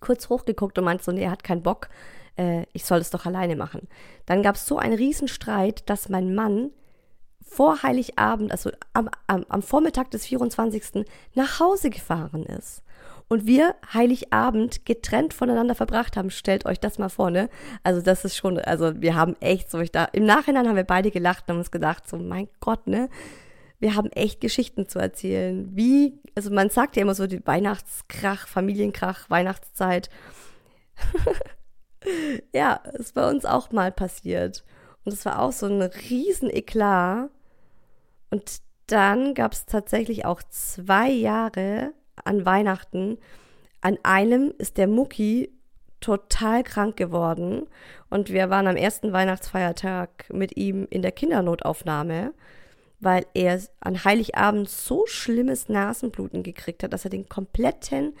[0.00, 1.88] kurz hochgeguckt und meinte so, nee, er hat keinen Bock,
[2.36, 3.88] äh, ich soll es doch alleine machen.
[4.26, 6.70] Dann gab es so einen Riesenstreit, dass mein Mann
[7.42, 11.06] vor Heiligabend, also am, am, am Vormittag des 24.
[11.34, 12.82] nach Hause gefahren ist
[13.28, 16.30] und wir Heiligabend getrennt voneinander verbracht haben.
[16.30, 17.48] Stellt euch das mal vor, ne?
[17.82, 20.84] Also das ist schon, also wir haben echt so, ich da, im Nachhinein haben wir
[20.84, 23.08] beide gelacht und haben uns gedacht, so mein Gott, ne?
[23.78, 25.68] Wir haben echt Geschichten zu erzählen.
[25.74, 30.08] Wie, also man sagt ja immer so die Weihnachtskrach, Familienkrach, Weihnachtszeit.
[32.54, 34.64] ja, ist bei uns auch mal passiert.
[35.04, 37.30] Und es war auch so ein riesen Eklat.
[38.30, 41.92] Und dann gab es tatsächlich auch zwei Jahre,
[42.24, 43.18] an Weihnachten.
[43.80, 45.50] An einem ist der Mucki
[46.00, 47.66] total krank geworden
[48.10, 52.34] und wir waren am ersten Weihnachtsfeiertag mit ihm in der Kindernotaufnahme,
[53.00, 58.14] weil er an Heiligabend so schlimmes Nasenbluten gekriegt hat, dass er den kompletten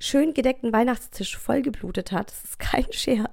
[0.00, 2.30] schön gedeckten Weihnachtstisch vollgeblutet hat.
[2.30, 3.30] Das ist kein Scherz.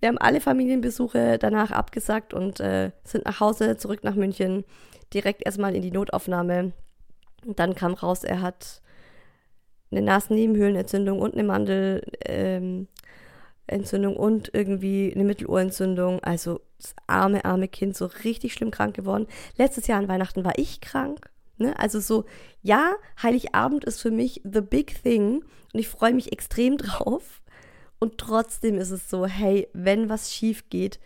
[0.00, 4.64] Wir haben alle Familienbesuche danach abgesagt und äh, sind nach Hause zurück nach München,
[5.14, 6.72] direkt erstmal in die Notaufnahme.
[7.44, 8.82] Und dann kam raus, er hat
[9.90, 16.22] eine Nasennebenhöhlenentzündung und eine Mandelentzündung ähm, und irgendwie eine Mittelohrentzündung.
[16.22, 19.26] Also das arme, arme Kind, so richtig schlimm krank geworden.
[19.56, 21.30] Letztes Jahr an Weihnachten war ich krank.
[21.58, 21.78] Ne?
[21.78, 22.24] Also so,
[22.62, 27.42] ja, Heiligabend ist für mich the big thing und ich freue mich extrem drauf.
[27.98, 31.00] Und trotzdem ist es so, hey, wenn was schief geht,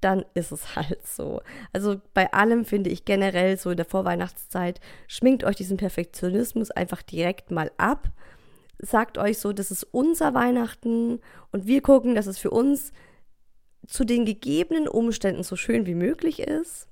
[0.00, 1.40] dann ist es halt so.
[1.72, 7.02] Also bei allem finde ich generell so in der Vorweihnachtszeit, schminkt euch diesen Perfektionismus einfach
[7.02, 8.08] direkt mal ab.
[8.78, 12.92] Sagt euch so, das ist unser Weihnachten und wir gucken, dass es für uns
[13.86, 16.88] zu den gegebenen Umständen so schön wie möglich ist.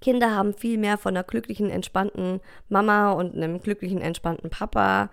[0.00, 5.10] Kinder haben viel mehr von einer glücklichen, entspannten Mama und einem glücklichen, entspannten Papa.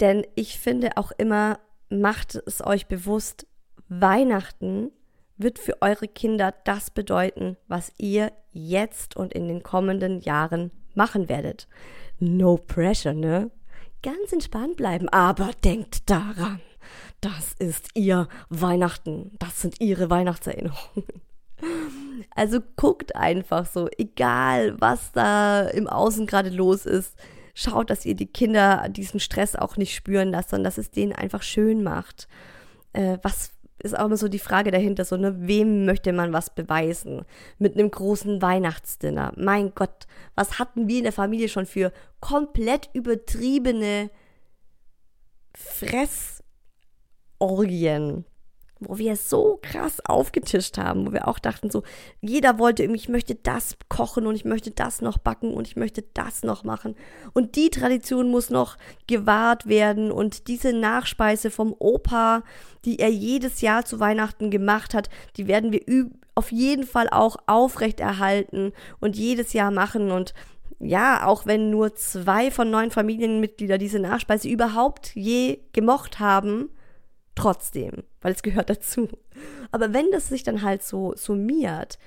[0.00, 1.58] Denn ich finde auch immer,
[1.90, 3.46] macht es euch bewusst,
[3.88, 4.90] Weihnachten
[5.36, 11.28] wird für eure Kinder das bedeuten, was ihr jetzt und in den kommenden Jahren machen
[11.28, 11.68] werdet.
[12.18, 13.50] No pressure, ne?
[14.02, 16.60] Ganz entspannt bleiben, aber denkt daran,
[17.20, 21.04] das ist ihr Weihnachten, das sind ihre Weihnachtserinnerungen.
[22.34, 27.16] Also guckt einfach so, egal was da im Außen gerade los ist,
[27.54, 31.12] schaut, dass ihr die Kinder diesen Stress auch nicht spüren lasst, sondern dass es denen
[31.12, 32.28] einfach schön macht.
[32.92, 33.53] Äh, was
[33.84, 37.24] ist auch immer so die Frage dahinter, so, ne, wem möchte man was beweisen?
[37.58, 39.32] Mit einem großen Weihnachtsdinner.
[39.36, 44.10] Mein Gott, was hatten wir in der Familie schon für komplett übertriebene
[45.54, 48.24] Fressorgien?
[48.86, 51.82] Wo wir so krass aufgetischt haben, wo wir auch dachten, so,
[52.20, 55.76] jeder wollte irgendwie, ich möchte das kochen und ich möchte das noch backen und ich
[55.76, 56.94] möchte das noch machen.
[57.32, 62.42] Und die Tradition muss noch gewahrt werden und diese Nachspeise vom Opa,
[62.84, 67.36] die er jedes Jahr zu Weihnachten gemacht hat, die werden wir auf jeden Fall auch
[67.46, 70.34] aufrechterhalten und jedes Jahr machen und
[70.80, 76.70] ja, auch wenn nur zwei von neun Familienmitgliedern diese Nachspeise überhaupt je gemocht haben,
[77.34, 79.08] trotzdem, weil es gehört dazu.
[79.72, 81.98] Aber wenn das sich dann halt so summiert,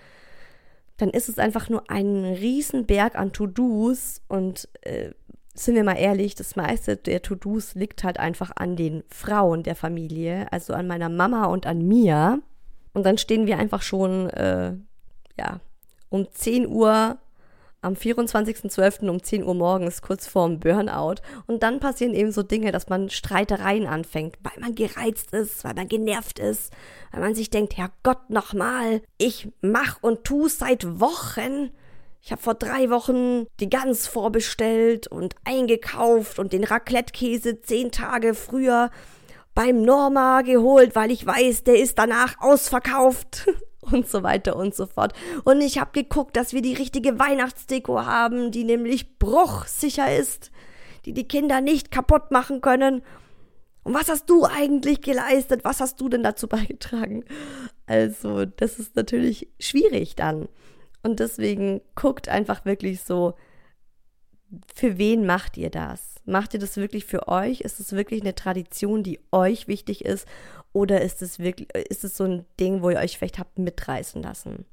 [0.98, 5.12] dann ist es einfach nur ein Riesenberg an To-Dos und äh,
[5.54, 9.76] sind wir mal ehrlich, das meiste der To-Dos liegt halt einfach an den Frauen der
[9.76, 12.42] Familie, also an meiner Mama und an mir.
[12.94, 14.74] Und dann stehen wir einfach schon, äh,
[15.38, 15.60] ja,
[16.10, 17.18] um 10 Uhr
[17.82, 19.08] am 24.12.
[19.10, 21.22] um 10 Uhr morgens, kurz vorm Burnout.
[21.46, 25.74] Und dann passieren eben so Dinge, dass man Streitereien anfängt, weil man gereizt ist, weil
[25.74, 26.72] man genervt ist,
[27.12, 31.72] weil man sich denkt, Herrgott, nochmal, ich mach und tu seit Wochen.
[32.22, 38.34] Ich habe vor drei Wochen die Gans vorbestellt und eingekauft und den Raclette-Käse zehn Tage
[38.34, 38.90] früher
[39.56, 43.48] beim Norma geholt, weil ich weiß, der ist danach ausverkauft.
[43.92, 45.14] und so weiter und so fort.
[45.44, 50.52] Und ich habe geguckt, dass wir die richtige Weihnachtsdeko haben, die nämlich bruchsicher ist,
[51.06, 53.02] die die Kinder nicht kaputt machen können.
[53.84, 55.64] Und was hast du eigentlich geleistet?
[55.64, 57.24] Was hast du denn dazu beigetragen?
[57.86, 60.50] Also, das ist natürlich schwierig dann.
[61.04, 63.36] Und deswegen guckt einfach wirklich so,
[64.74, 66.16] für wen macht ihr das?
[66.26, 67.62] Macht ihr das wirklich für euch?
[67.62, 70.28] Ist es wirklich eine Tradition, die euch wichtig ist?
[70.78, 74.22] Oder ist es wirklich, ist es so ein Ding, wo ihr euch vielleicht habt mitreißen
[74.22, 74.64] lassen?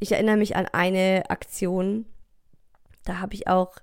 [0.00, 2.06] Ich erinnere mich an eine Aktion,
[3.04, 3.76] da habe ich auch,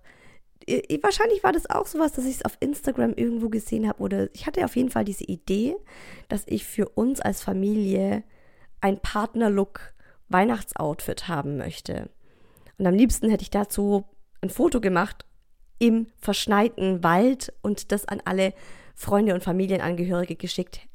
[1.04, 4.48] wahrscheinlich war das auch sowas, dass ich es auf Instagram irgendwo gesehen habe oder ich
[4.48, 5.76] hatte auf jeden Fall diese Idee,
[6.28, 8.24] dass ich für uns als Familie
[8.82, 9.94] ein Partnerlook
[10.28, 12.10] Weihnachtsoutfit haben möchte.
[12.80, 14.06] Und am liebsten hätte ich dazu
[14.42, 15.24] ein Foto gemacht
[15.78, 18.56] im verschneiten Wald und das an alle
[18.96, 20.89] Freunde und Familienangehörige geschickt.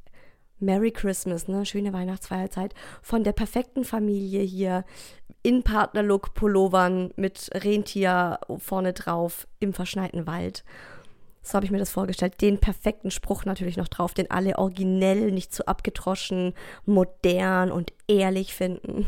[0.65, 1.65] Merry Christmas, ne?
[1.67, 4.85] Schöne Weihnachtsfeierzeit von der perfekten Familie hier
[5.43, 10.65] in Partnerlook Pullovern mit Rentier vorne drauf im verschneiten Wald.
[11.43, 12.41] So habe ich mir das vorgestellt.
[12.41, 16.55] Den perfekten Spruch natürlich noch drauf, den alle originell, nicht zu so abgetroschen,
[16.87, 19.07] modern und ehrlich finden.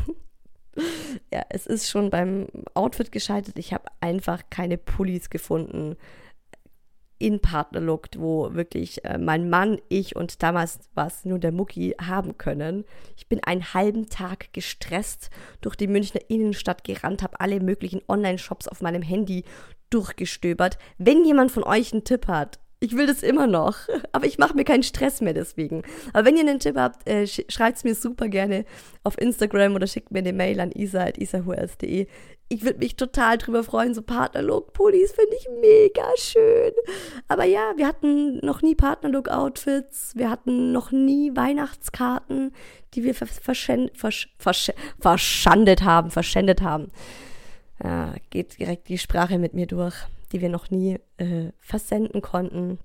[1.33, 3.57] ja, es ist schon beim Outfit gescheitert.
[3.57, 5.97] Ich habe einfach keine Pullis gefunden
[7.19, 11.95] in Partnerlook, wo wirklich äh, mein Mann, ich und damals war es nur der Mucki
[11.99, 12.85] haben können.
[13.15, 15.29] Ich bin einen halben Tag gestresst
[15.61, 19.43] durch die Münchner Innenstadt gerannt, habe alle möglichen Online-Shops auf meinem Handy
[19.89, 20.77] durchgestöbert.
[20.97, 23.75] Wenn jemand von euch einen Tipp hat, Ich will das immer noch,
[24.11, 25.81] aber ich mache mir keinen Stress mehr deswegen.
[26.13, 28.65] Aber wenn ihr einen Tipp habt, äh, schreibt es mir super gerne
[29.03, 32.07] auf Instagram oder schickt mir eine Mail an isa.isahuels.de.
[32.49, 36.71] Ich würde mich total drüber freuen, so Partnerlook-Pullis finde ich mega schön.
[37.27, 42.53] Aber ja, wir hatten noch nie Partnerlook-Outfits, wir hatten noch nie Weihnachtskarten,
[42.93, 46.89] die wir versch versch verschandet haben, verschändet haben.
[47.83, 52.79] Ja, geht direkt die Sprache mit mir durch die wir noch nie äh, versenden konnten.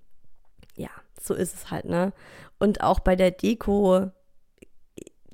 [0.76, 0.90] Ja,
[1.20, 2.12] so ist es halt, ne?
[2.58, 4.10] Und auch bei der Deko,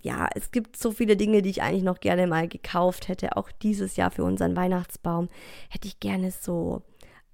[0.01, 3.37] ja, es gibt so viele Dinge, die ich eigentlich noch gerne mal gekauft hätte.
[3.37, 5.29] Auch dieses Jahr für unseren Weihnachtsbaum
[5.69, 6.83] hätte ich gerne so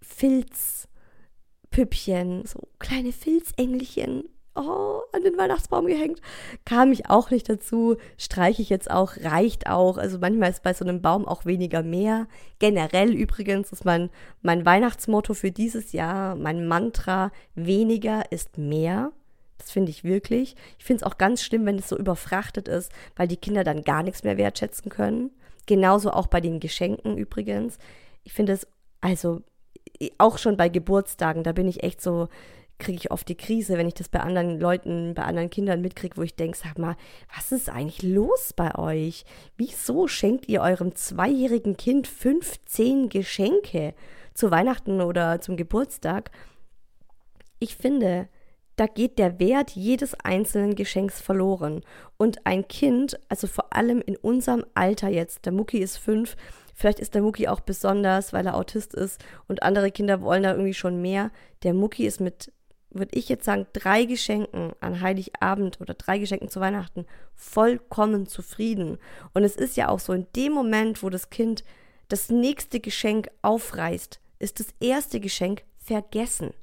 [0.00, 6.20] Filzpüppchen, so kleine Filzengelchen oh, an den Weihnachtsbaum gehängt.
[6.64, 7.96] Kam ich auch nicht dazu.
[8.16, 9.98] Streiche ich jetzt auch, reicht auch.
[9.98, 12.26] Also manchmal ist bei so einem Baum auch weniger mehr.
[12.58, 14.10] Generell übrigens ist mein,
[14.42, 19.12] mein Weihnachtsmotto für dieses Jahr, mein Mantra, weniger ist mehr.
[19.58, 20.56] Das finde ich wirklich.
[20.78, 23.82] Ich finde es auch ganz schlimm, wenn es so überfrachtet ist, weil die Kinder dann
[23.82, 25.30] gar nichts mehr wertschätzen können.
[25.66, 27.78] Genauso auch bei den Geschenken übrigens.
[28.24, 28.66] Ich finde es,
[29.00, 29.42] also
[30.18, 32.28] auch schon bei Geburtstagen, da bin ich echt so,
[32.84, 36.18] kriege ich oft die Krise, wenn ich das bei anderen Leuten, bei anderen Kindern mitkriege,
[36.18, 36.96] wo ich denke, sag mal,
[37.34, 39.24] was ist eigentlich los bei euch?
[39.56, 43.94] Wieso schenkt ihr eurem zweijährigen Kind 15 Geschenke
[44.34, 46.30] zu Weihnachten oder zum Geburtstag?
[47.58, 48.28] Ich finde,
[48.76, 51.82] da geht der Wert jedes einzelnen Geschenks verloren.
[52.18, 56.36] Und ein Kind, also vor allem in unserem Alter jetzt, der Mucki ist fünf,
[56.74, 60.50] vielleicht ist der Mucki auch besonders, weil er Autist ist und andere Kinder wollen da
[60.50, 61.30] irgendwie schon mehr.
[61.62, 62.52] Der Mucki ist mit
[62.94, 68.98] würde ich jetzt sagen, drei Geschenken an Heiligabend oder drei Geschenken zu Weihnachten vollkommen zufrieden.
[69.32, 71.64] Und es ist ja auch so, in dem Moment, wo das Kind
[72.08, 76.54] das nächste Geschenk aufreißt, ist das erste Geschenk vergessen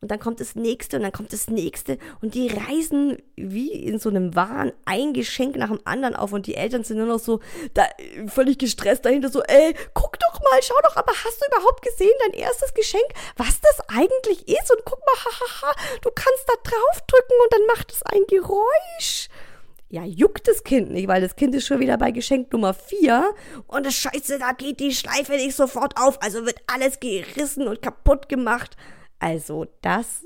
[0.00, 1.98] und dann kommt das nächste und dann kommt das nächste.
[2.20, 6.32] Und die reisen wie in so einem Wahn ein Geschenk nach dem anderen auf.
[6.32, 7.40] Und die Eltern sind nur noch so
[7.74, 7.84] da,
[8.28, 12.12] völlig gestresst dahinter so, ey, guck doch mal, schau doch, aber hast du überhaupt gesehen
[12.26, 14.70] dein erstes Geschenk, was das eigentlich ist?
[14.70, 19.28] Und guck mal, hahaha, du kannst da draufdrücken und dann macht es ein Geräusch.
[19.90, 23.34] Ja, juckt das Kind nicht, weil das Kind ist schon wieder bei Geschenk Nummer 4
[23.66, 27.80] und das Scheiße, da geht die Schleife nicht sofort auf, also wird alles gerissen und
[27.80, 28.76] kaputt gemacht.
[29.18, 30.24] Also das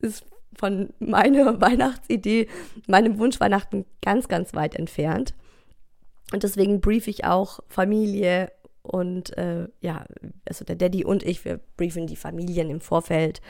[0.00, 2.48] ist von meiner Weihnachtsidee,
[2.86, 5.34] meinem Wunsch Weihnachten ganz, ganz weit entfernt.
[6.32, 8.52] Und deswegen brief ich auch Familie
[8.82, 10.06] und äh, ja,
[10.48, 13.40] also der Daddy und ich, wir briefen die Familien im Vorfeld,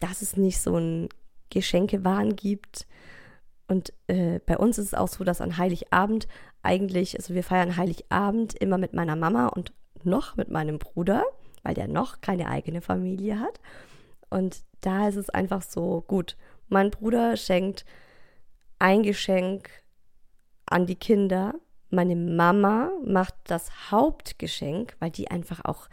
[0.00, 1.08] dass es nicht so ein
[1.50, 2.86] Geschenkewahn gibt.
[3.68, 6.26] Und äh, bei uns ist es auch so, dass an Heiligabend
[6.62, 11.24] eigentlich, also wir feiern Heiligabend immer mit meiner Mama und noch mit meinem Bruder,
[11.62, 13.60] weil der noch keine eigene Familie hat.
[14.34, 16.36] Und da ist es einfach so, gut,
[16.68, 17.84] mein Bruder schenkt
[18.80, 19.70] ein Geschenk
[20.66, 21.54] an die Kinder.
[21.90, 25.88] Meine Mama macht das Hauptgeschenk, weil die einfach auch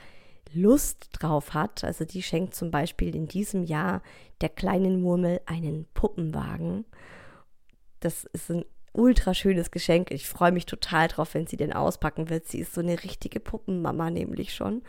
[0.53, 1.83] Lust drauf hat.
[1.83, 4.01] Also die schenkt zum Beispiel in diesem Jahr
[4.41, 6.85] der kleinen Murmel einen Puppenwagen.
[7.99, 10.09] Das ist ein ultra schönes Geschenk.
[10.09, 12.47] Ich freue mich total drauf, wenn sie den auspacken wird.
[12.47, 14.81] Sie ist so eine richtige Puppenmama nämlich schon.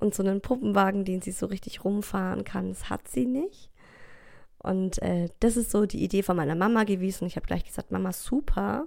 [0.00, 3.70] Und so einen Puppenwagen, den sie so richtig rumfahren kann, das hat sie nicht.
[4.58, 7.26] Und äh, das ist so die Idee von meiner Mama gewesen.
[7.26, 8.86] Ich habe gleich gesagt, Mama, super.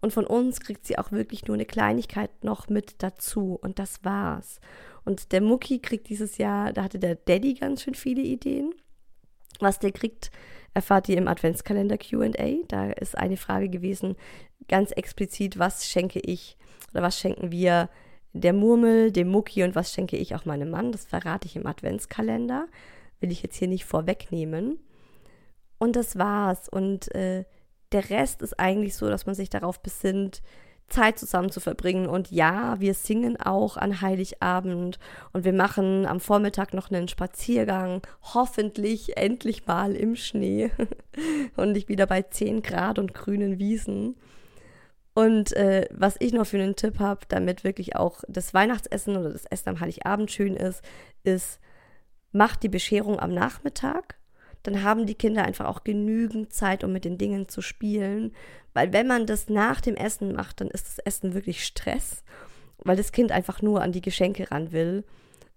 [0.00, 3.58] Und von uns kriegt sie auch wirklich nur eine Kleinigkeit noch mit dazu.
[3.60, 4.60] Und das war's.
[5.04, 8.74] Und der Mucki kriegt dieses Jahr, da hatte der Daddy ganz schön viele Ideen.
[9.60, 10.30] Was der kriegt,
[10.74, 12.28] erfahrt ihr im Adventskalender QA.
[12.68, 14.16] Da ist eine Frage gewesen,
[14.68, 16.56] ganz explizit, was schenke ich
[16.92, 17.88] oder was schenken wir
[18.32, 20.92] der Murmel, dem Mucki und was schenke ich auch meinem Mann.
[20.92, 22.66] Das verrate ich im Adventskalender.
[23.20, 24.78] Will ich jetzt hier nicht vorwegnehmen.
[25.78, 26.68] Und das war's.
[26.68, 27.44] Und äh,
[27.92, 30.42] der Rest ist eigentlich so, dass man sich darauf besinnt,
[30.88, 32.06] Zeit zusammen zu verbringen.
[32.06, 34.98] Und ja, wir singen auch an Heiligabend
[35.32, 38.02] und wir machen am Vormittag noch einen Spaziergang,
[38.34, 40.70] hoffentlich endlich mal im Schnee
[41.56, 44.16] und nicht wieder bei 10 Grad und grünen Wiesen.
[45.18, 49.30] Und äh, was ich noch für einen Tipp habe, damit wirklich auch das Weihnachtsessen oder
[49.30, 50.80] das Essen am Heiligabend schön ist,
[51.24, 51.58] ist,
[52.30, 54.14] macht die Bescherung am Nachmittag.
[54.62, 58.32] Dann haben die Kinder einfach auch genügend Zeit, um mit den Dingen zu spielen.
[58.74, 62.22] Weil wenn man das nach dem Essen macht, dann ist das Essen wirklich Stress,
[62.84, 65.02] weil das Kind einfach nur an die Geschenke ran will.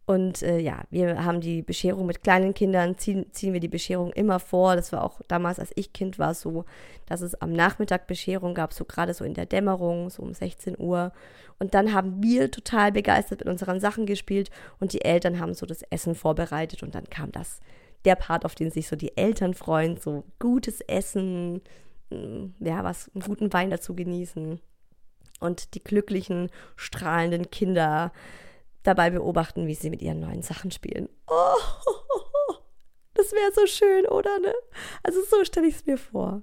[0.06, 4.12] Und äh, ja, wir haben die Bescherung mit kleinen Kindern, ziehen, ziehen wir die Bescherung
[4.14, 4.76] immer vor.
[4.76, 6.66] Das war auch damals, als ich Kind war, so,
[7.06, 10.78] dass es am Nachmittag Bescherung gab, so gerade so in der Dämmerung, so um 16
[10.80, 11.12] Uhr.
[11.60, 14.50] Und dann haben wir total begeistert mit unseren Sachen gespielt
[14.80, 17.60] und die Eltern haben so das Essen vorbereitet und dann kam das
[18.04, 21.62] der Part, auf den sich so die Eltern freuen, so gutes Essen,
[22.10, 24.60] mm, ja, was, einen guten Wein dazu genießen
[25.40, 28.12] und die glücklichen, strahlenden Kinder
[28.84, 31.10] dabei beobachten, wie sie mit ihren neuen Sachen spielen.
[31.28, 32.54] Oh,
[33.14, 34.54] das wäre so schön, oder ne?
[35.04, 36.42] Also so stelle ich es mir vor.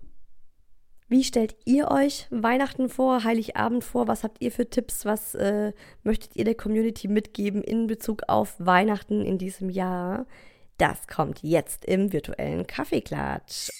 [1.11, 4.09] Wie stellt ihr euch Weihnachten vor, Heiligabend vor?
[4.09, 5.07] Was habt ihr für Tipps?
[5.07, 5.72] Was äh,
[6.03, 10.26] möchtet ihr der Community mitgeben in Bezug auf Weihnachten in diesem Jahr?
[10.76, 13.70] Das kommt jetzt im virtuellen Kaffeeklatsch.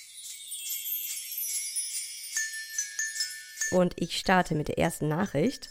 [3.73, 5.69] Und ich starte mit der ersten Nachricht.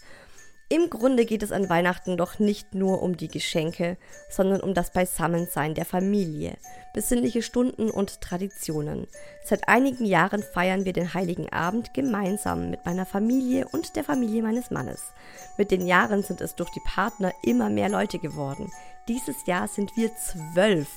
[0.70, 3.96] Im Grunde geht es an Weihnachten doch nicht nur um die Geschenke,
[4.30, 6.58] sondern um das Beisammensein der Familie,
[6.94, 9.08] besinnliche Stunden und Traditionen.
[9.46, 14.44] Seit einigen Jahren feiern wir den Heiligen Abend gemeinsam mit meiner Familie und der Familie
[14.44, 15.14] meines Mannes.
[15.58, 18.70] Mit den Jahren sind es durch die Partner immer mehr Leute geworden.
[19.08, 20.90] Dieses Jahr sind wir zwölf.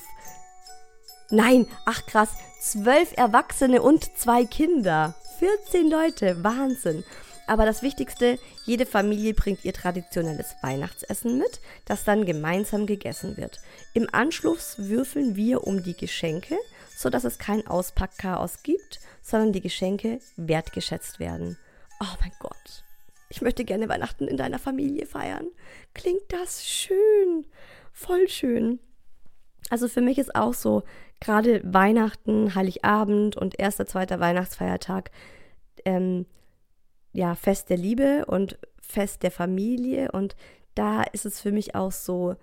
[1.31, 5.15] Nein, ach krass, zwölf Erwachsene und zwei Kinder.
[5.39, 7.05] 14 Leute, Wahnsinn.
[7.51, 13.59] Aber das Wichtigste, jede Familie bringt ihr traditionelles Weihnachtsessen mit, das dann gemeinsam gegessen wird.
[13.93, 16.57] Im Anschluss würfeln wir um die Geschenke,
[16.97, 21.59] sodass es kein Auspackchaos gibt, sondern die Geschenke wertgeschätzt werden.
[22.01, 22.85] Oh mein Gott,
[23.31, 25.49] ich möchte gerne Weihnachten in deiner Familie feiern.
[25.93, 27.47] Klingt das schön,
[27.93, 28.79] voll schön.
[29.71, 30.85] Also für mich ist auch so,
[31.19, 35.11] gerade Weihnachten, Heiligabend und erster, zweiter Weihnachtsfeiertag,
[35.85, 36.27] ähm,
[37.13, 40.13] ja, Fest der Liebe und Fest der Familie.
[40.13, 40.37] Und
[40.75, 42.37] da ist es für mich auch so,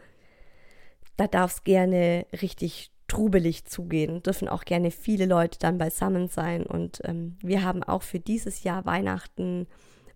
[1.15, 6.65] da darf es gerne richtig trubelig zugehen, dürfen auch gerne viele Leute dann beisammen sein.
[6.65, 9.67] Und ähm, wir haben auch für dieses Jahr Weihnachten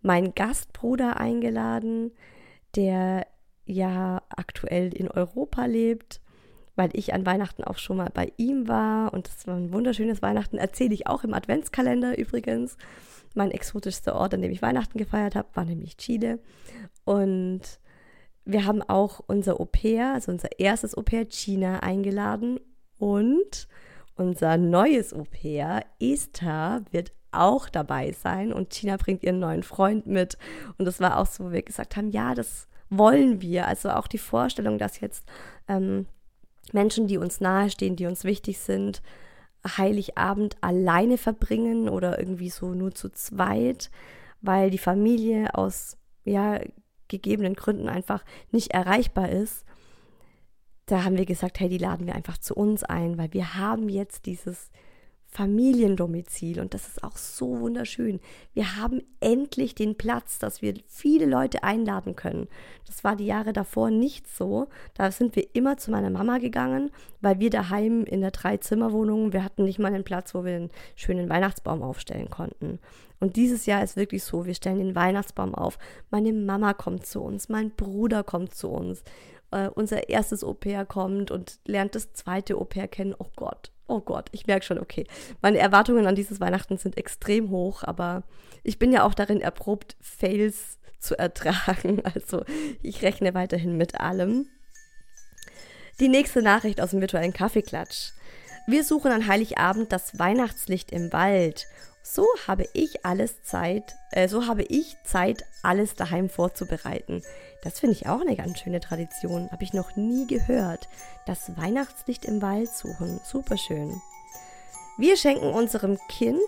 [0.01, 2.11] meinen Gastbruder eingeladen,
[2.75, 3.27] der
[3.65, 6.21] ja aktuell in Europa lebt,
[6.75, 9.13] weil ich an Weihnachten auch schon mal bei ihm war.
[9.13, 12.77] Und das war ein wunderschönes Weihnachten, erzähle ich auch im Adventskalender übrigens.
[13.33, 16.39] Mein exotischster Ort, an dem ich Weihnachten gefeiert habe, war nämlich Chile.
[17.05, 17.61] Und
[18.45, 22.59] wir haben auch unser Au-pair, also unser erstes Au-pair China eingeladen.
[22.97, 23.67] Und
[24.15, 28.51] unser neues Au-pair, Esther, wird auch dabei sein.
[28.53, 30.37] Und China bringt ihren neuen Freund mit.
[30.77, 33.67] Und das war auch so, wo wir gesagt haben, ja, das wollen wir.
[33.67, 35.25] Also auch die Vorstellung, dass jetzt
[35.67, 36.05] ähm,
[36.73, 39.01] Menschen, die uns nahestehen, die uns wichtig sind,
[39.65, 43.91] Heiligabend alleine verbringen oder irgendwie so nur zu zweit,
[44.41, 46.59] weil die Familie aus ja
[47.07, 49.65] gegebenen Gründen einfach nicht erreichbar ist.
[50.85, 53.89] Da haben wir gesagt, hey, die laden wir einfach zu uns ein, weil wir haben
[53.89, 54.71] jetzt dieses
[55.31, 58.19] Familiendomizil und das ist auch so wunderschön.
[58.53, 62.49] Wir haben endlich den Platz, dass wir viele Leute einladen können.
[62.85, 64.67] Das war die Jahre davor nicht so.
[64.93, 69.45] Da sind wir immer zu meiner Mama gegangen, weil wir daheim in der Drei-Zimmer-Wohnung, wir
[69.45, 72.79] hatten nicht mal einen Platz, wo wir einen schönen Weihnachtsbaum aufstellen konnten.
[73.21, 75.77] Und dieses Jahr ist wirklich so, wir stellen den Weihnachtsbaum auf.
[76.09, 79.03] Meine Mama kommt zu uns, mein Bruder kommt zu uns.
[79.53, 83.13] Uh, unser erstes Au-pair kommt und lernt das zweite Au-pair kennen.
[83.19, 85.05] Oh Gott, oh Gott, ich merke schon, okay,
[85.41, 88.23] meine Erwartungen an dieses Weihnachten sind extrem hoch, aber
[88.63, 92.01] ich bin ja auch darin erprobt, Fails zu ertragen.
[92.15, 92.45] Also
[92.81, 94.47] ich rechne weiterhin mit allem.
[95.99, 98.11] Die nächste Nachricht aus dem virtuellen Kaffeeklatsch.
[98.67, 101.67] Wir suchen an Heiligabend das Weihnachtslicht im Wald.
[102.03, 107.21] So habe ich alles Zeit, äh, so habe ich Zeit, alles daheim vorzubereiten.
[107.61, 109.51] Das finde ich auch eine ganz schöne Tradition.
[109.51, 110.89] Habe ich noch nie gehört.
[111.25, 113.19] Das Weihnachtslicht im Wald suchen.
[113.23, 114.01] Superschön.
[114.97, 116.39] Wir schenken unserem Kind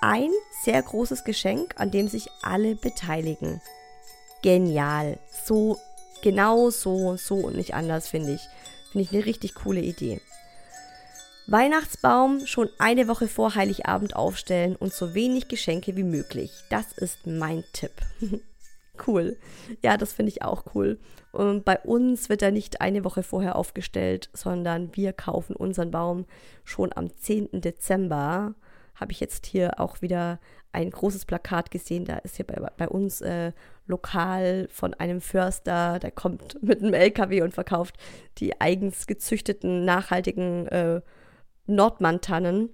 [0.00, 0.30] ein
[0.62, 3.60] sehr großes Geschenk, an dem sich alle beteiligen.
[4.42, 5.18] Genial.
[5.44, 5.78] So,
[6.22, 8.48] genau so, so und nicht anders, finde ich.
[8.92, 10.20] Finde ich eine richtig coole Idee.
[11.46, 16.52] Weihnachtsbaum schon eine Woche vor Heiligabend aufstellen und so wenig Geschenke wie möglich.
[16.68, 17.92] Das ist mein Tipp.
[19.06, 19.36] cool.
[19.82, 20.98] Ja, das finde ich auch cool.
[21.32, 26.26] Und bei uns wird er nicht eine Woche vorher aufgestellt, sondern wir kaufen unseren Baum
[26.64, 27.60] schon am 10.
[27.60, 28.54] Dezember.
[28.94, 30.40] Habe ich jetzt hier auch wieder
[30.72, 32.04] ein großes Plakat gesehen.
[32.04, 33.52] Da ist hier bei, bei uns äh,
[33.86, 37.96] lokal von einem Förster, der kommt mit einem LKW und verkauft
[38.38, 41.00] die eigens gezüchteten, nachhaltigen äh,
[41.66, 42.70] Nordmantannen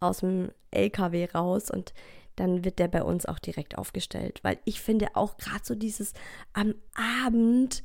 [0.00, 1.94] aus dem LKW raus und
[2.36, 4.40] dann wird der bei uns auch direkt aufgestellt.
[4.42, 6.12] Weil ich finde auch gerade so dieses
[6.52, 6.74] am
[7.24, 7.82] Abend,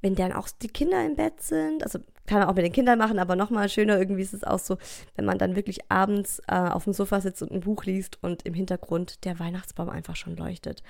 [0.00, 2.98] wenn dann auch die Kinder im Bett sind, also kann man auch mit den Kindern
[2.98, 4.78] machen, aber nochmal schöner irgendwie ist es auch so,
[5.14, 8.46] wenn man dann wirklich abends äh, auf dem Sofa sitzt und ein Buch liest und
[8.46, 10.82] im Hintergrund der Weihnachtsbaum einfach schon leuchtet.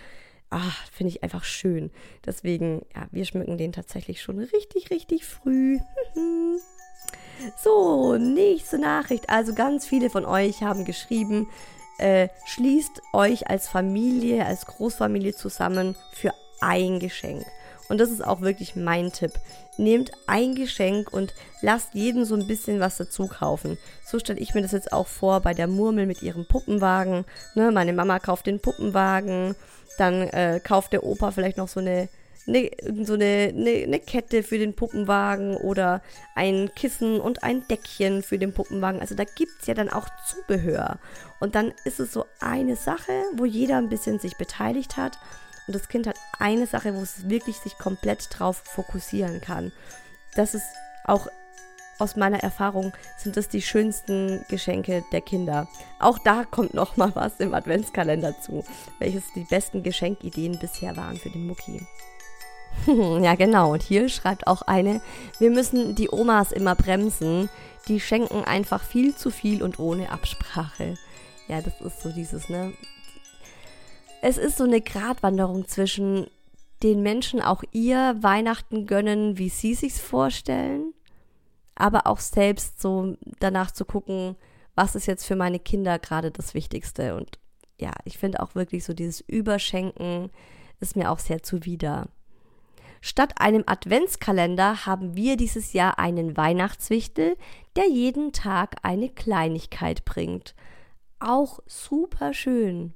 [0.51, 1.91] Ah, finde ich einfach schön.
[2.25, 5.79] Deswegen, ja, wir schmücken den tatsächlich schon richtig, richtig früh.
[7.63, 9.29] So, nächste Nachricht.
[9.29, 11.49] Also ganz viele von euch haben geschrieben,
[11.99, 17.45] äh, schließt euch als Familie, als Großfamilie zusammen für ein Geschenk.
[17.89, 19.33] Und das ist auch wirklich mein Tipp.
[19.77, 23.77] Nehmt ein Geschenk und lasst jeden so ein bisschen was dazu kaufen.
[24.07, 27.25] So stelle ich mir das jetzt auch vor bei der Murmel mit ihrem Puppenwagen.
[27.55, 29.55] Ne, meine Mama kauft den Puppenwagen,
[29.99, 32.09] dann äh, kauft der Opa vielleicht noch so eine
[32.47, 32.71] eine,
[33.05, 36.03] so eine, eine, eine, Kette für den Puppenwagen oder
[36.35, 39.01] ein Kissen und ein Deckchen für den Puppenwagen.
[39.01, 40.99] Also da gibt es ja dann auch Zubehör.
[41.41, 45.19] Und dann ist es so eine Sache, wo jeder ein bisschen sich beteiligt hat.
[45.67, 49.73] Und das Kind hat eine Sache, wo es wirklich sich komplett drauf fokussieren kann.
[50.35, 50.67] Das ist
[51.05, 51.29] auch
[51.99, 55.69] aus meiner Erfahrung sind das die schönsten Geschenke der Kinder.
[56.01, 58.65] Auch da kommt noch mal was im Adventskalender zu,
[58.99, 61.87] welches die besten Geschenkideen bisher waren für den Mucki.
[62.87, 63.73] ja, genau.
[63.73, 65.01] Und hier schreibt auch eine,
[65.39, 67.49] wir müssen die Omas immer bremsen.
[67.89, 70.97] Die schenken einfach viel zu viel und ohne Absprache.
[71.49, 72.73] Ja, das ist so dieses, ne?
[74.23, 76.29] Es ist so eine Gratwanderung zwischen
[76.83, 80.93] den Menschen auch ihr Weihnachten gönnen, wie sie sich's vorstellen,
[81.75, 84.37] aber auch selbst so danach zu gucken,
[84.75, 87.15] was ist jetzt für meine Kinder gerade das Wichtigste.
[87.17, 87.39] Und
[87.79, 90.31] ja, ich finde auch wirklich so dieses Überschenken
[90.81, 92.09] ist mir auch sehr zuwider.
[93.07, 97.37] Statt einem Adventskalender haben wir dieses Jahr einen Weihnachtswichtel,
[97.77, 100.55] der jeden Tag eine Kleinigkeit bringt.
[101.21, 102.95] Auch super schön.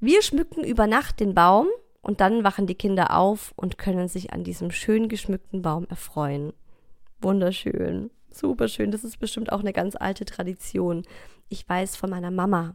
[0.00, 1.68] Wir schmücken über Nacht den Baum
[2.00, 6.52] und dann wachen die Kinder auf und können sich an diesem schön geschmückten Baum erfreuen.
[7.20, 8.90] Wunderschön, super schön.
[8.90, 11.04] Das ist bestimmt auch eine ganz alte Tradition.
[11.48, 12.74] Ich weiß von meiner Mama,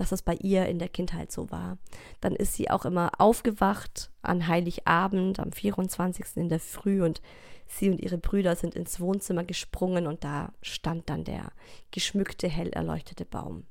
[0.00, 1.78] dass es bei ihr in der Kindheit so war.
[2.20, 6.36] Dann ist sie auch immer aufgewacht an Heiligabend am 24.
[6.36, 7.20] in der Früh und
[7.66, 11.52] sie und ihre Brüder sind ins Wohnzimmer gesprungen und da stand dann der
[11.90, 13.64] geschmückte, hell erleuchtete Baum.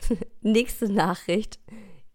[0.40, 1.58] Nächste Nachricht.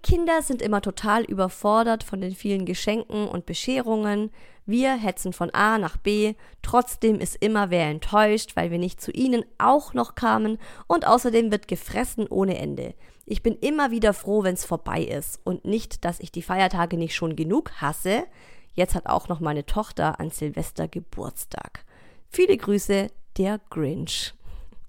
[0.01, 4.31] Kinder sind immer total überfordert von den vielen Geschenken und Bescherungen.
[4.65, 6.35] Wir hetzen von A nach B.
[6.61, 10.57] Trotzdem ist immer wer enttäuscht, weil wir nicht zu ihnen auch noch kamen
[10.87, 12.93] und außerdem wird gefressen ohne Ende.
[13.25, 17.15] Ich bin immer wieder froh, wenn's vorbei ist und nicht, dass ich die Feiertage nicht
[17.15, 18.25] schon genug hasse.
[18.73, 21.85] Jetzt hat auch noch meine Tochter an Silvester Geburtstag.
[22.29, 24.33] Viele Grüße, der Grinch.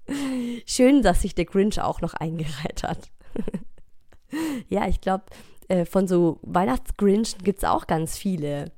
[0.65, 3.09] Schön, dass sich der Grinch auch noch eingereiht hat.
[4.69, 5.25] ja, ich glaube,
[5.67, 8.71] äh, von so Weihnachtsgrinchen gibt es auch ganz viele.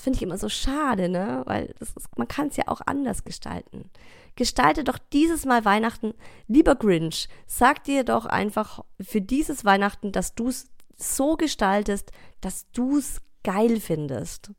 [0.00, 1.42] Das finde ich immer so schade, ne?
[1.44, 3.90] Weil ist, man kann es ja auch anders gestalten.
[4.34, 6.14] Gestalte doch dieses Mal Weihnachten,
[6.48, 12.70] lieber Grinch, sag dir doch einfach für dieses Weihnachten, dass du es so gestaltest, dass
[12.70, 14.52] du es geil findest.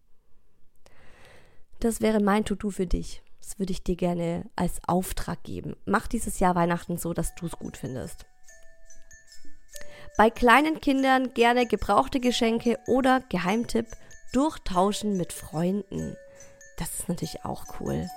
[1.79, 3.23] Das wäre mein To-Do für dich.
[3.39, 5.75] Das würde ich dir gerne als Auftrag geben.
[5.85, 8.27] Mach dieses Jahr Weihnachten so, dass du es gut findest.
[10.17, 13.87] Bei kleinen Kindern gerne gebrauchte Geschenke oder Geheimtipp
[14.31, 16.15] durchtauschen mit Freunden.
[16.77, 18.09] Das ist natürlich auch cool.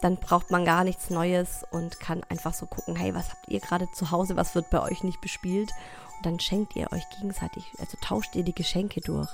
[0.00, 3.60] Dann braucht man gar nichts Neues und kann einfach so gucken, hey, was habt ihr
[3.60, 5.70] gerade zu Hause, was wird bei euch nicht bespielt?
[6.16, 9.28] Und dann schenkt ihr euch gegenseitig, also tauscht ihr die Geschenke durch.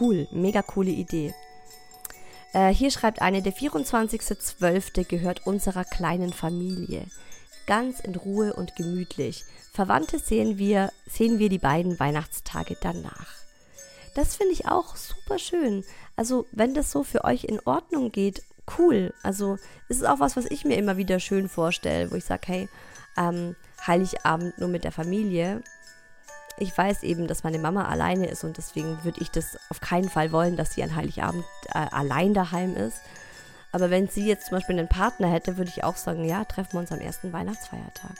[0.00, 1.34] Cool, mega coole Idee.
[2.52, 5.04] Äh, hier schreibt eine, der 24.12.
[5.04, 7.06] gehört unserer kleinen Familie.
[7.66, 9.44] Ganz in Ruhe und gemütlich.
[9.72, 13.45] Verwandte sehen wir, sehen wir die beiden Weihnachtstage danach.
[14.16, 15.84] Das finde ich auch super schön.
[16.16, 18.42] Also, wenn das so für euch in Ordnung geht,
[18.78, 19.14] cool.
[19.22, 19.58] Also,
[19.88, 22.68] es ist auch was, was ich mir immer wieder schön vorstelle, wo ich sage, hey,
[23.16, 23.54] ähm,
[23.86, 25.62] Heiligabend nur mit der Familie
[26.58, 30.08] ich weiß eben, dass meine Mama alleine ist und deswegen würde ich das auf keinen
[30.08, 33.00] Fall wollen, dass sie an Heiligabend äh, allein daheim ist.
[33.72, 36.74] Aber wenn sie jetzt zum Beispiel einen Partner hätte, würde ich auch sagen, ja, treffen
[36.74, 38.14] wir uns am ersten Weihnachtsfeiertag.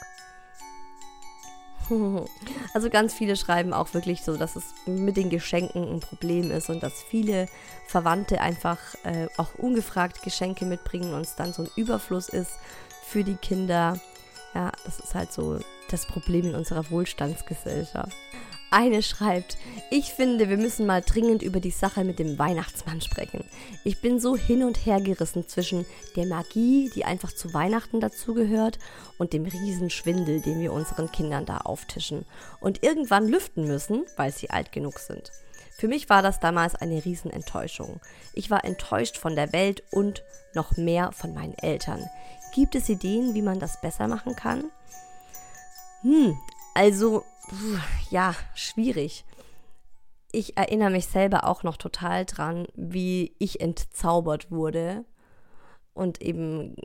[2.73, 6.69] Also ganz viele schreiben auch wirklich so, dass es mit den Geschenken ein Problem ist
[6.69, 7.47] und dass viele
[7.87, 12.59] Verwandte einfach äh, auch ungefragt Geschenke mitbringen und es dann so ein Überfluss ist
[13.03, 13.99] für die Kinder.
[14.53, 15.59] Ja, das ist halt so
[15.89, 18.15] das Problem in unserer Wohlstandsgesellschaft.
[18.69, 19.57] Eine schreibt,
[19.89, 23.45] ich finde, wir müssen mal dringend über die Sache mit dem Weihnachtsmann sprechen.
[23.85, 25.85] Ich bin so hin und her gerissen zwischen
[26.17, 28.77] der Magie, die einfach zu Weihnachten dazugehört,
[29.17, 32.25] und dem Riesenschwindel, den wir unseren Kindern da auftischen
[32.59, 35.31] und irgendwann lüften müssen, weil sie alt genug sind.
[35.77, 37.99] Für mich war das damals eine Riesenenttäuschung.
[38.33, 42.03] Ich war enttäuscht von der Welt und noch mehr von meinen Eltern.
[42.53, 44.71] Gibt es Ideen, wie man das besser machen kann?
[46.01, 46.37] Hm,
[46.73, 47.23] also,
[48.09, 49.25] ja, schwierig.
[50.31, 55.05] Ich erinnere mich selber auch noch total dran, wie ich entzaubert wurde
[55.93, 56.75] Und eben,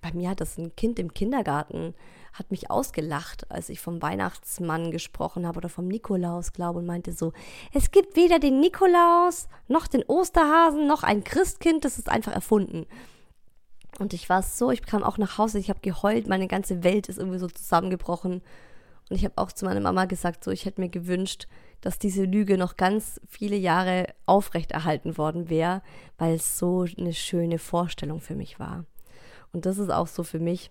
[0.00, 1.94] bei mir hat das ein Kind im Kindergarten,
[2.32, 7.12] hat mich ausgelacht, als ich vom Weihnachtsmann gesprochen habe oder vom Nikolaus, glaube und meinte
[7.12, 7.34] so,
[7.74, 12.86] es gibt weder den Nikolaus, noch den Osterhasen, noch ein Christkind, das ist einfach erfunden.
[13.98, 17.08] Und ich war so, ich kam auch nach Hause, ich habe geheult, meine ganze Welt
[17.08, 18.42] ist irgendwie so zusammengebrochen.
[19.08, 21.46] Und ich habe auch zu meiner Mama gesagt, so, ich hätte mir gewünscht,
[21.80, 25.82] dass diese Lüge noch ganz viele Jahre aufrechterhalten worden wäre,
[26.18, 28.84] weil es so eine schöne Vorstellung für mich war.
[29.52, 30.70] Und das ist auch so für mich,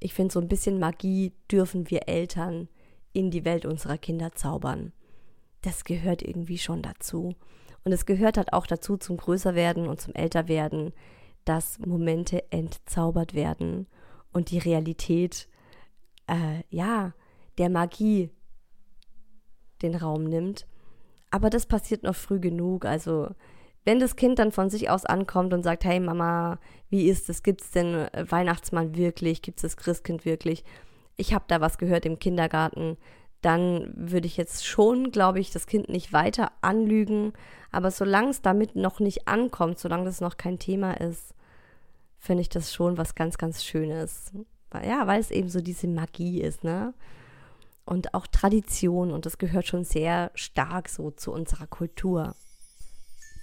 [0.00, 2.68] ich finde, so ein bisschen Magie dürfen wir Eltern
[3.12, 4.92] in die Welt unserer Kinder zaubern.
[5.62, 7.34] Das gehört irgendwie schon dazu.
[7.84, 10.92] Und es gehört halt auch dazu zum Größerwerden und zum Älterwerden,
[11.44, 13.86] dass Momente entzaubert werden
[14.32, 15.48] und die Realität,
[16.30, 17.12] äh, ja,
[17.58, 18.30] der Magie
[19.82, 20.66] den Raum nimmt.
[21.30, 22.84] Aber das passiert noch früh genug.
[22.84, 23.28] Also
[23.84, 26.58] wenn das Kind dann von sich aus ankommt und sagt, hey Mama,
[26.88, 27.42] wie ist es?
[27.42, 29.42] Gibt es denn äh, Weihnachtsmann wirklich?
[29.42, 30.64] Gibt es das Christkind wirklich?
[31.16, 32.96] Ich habe da was gehört im Kindergarten.
[33.42, 37.32] Dann würde ich jetzt schon, glaube ich, das Kind nicht weiter anlügen.
[37.70, 41.34] Aber solange es damit noch nicht ankommt, solange das noch kein Thema ist,
[42.18, 44.32] finde ich das schon was ganz, ganz Schönes.
[44.74, 46.94] Ja, weil es eben so diese Magie ist, ne?
[47.84, 52.36] Und auch Tradition und das gehört schon sehr stark so zu unserer Kultur.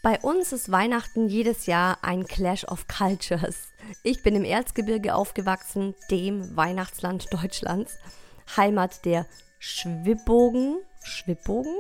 [0.04, 3.68] Bei uns ist Weihnachten jedes Jahr ein Clash of Cultures.
[4.04, 7.98] Ich bin im Erzgebirge aufgewachsen, dem Weihnachtsland Deutschlands,
[8.56, 9.26] Heimat der
[9.60, 11.76] Schwibbogen, Schwibbogen?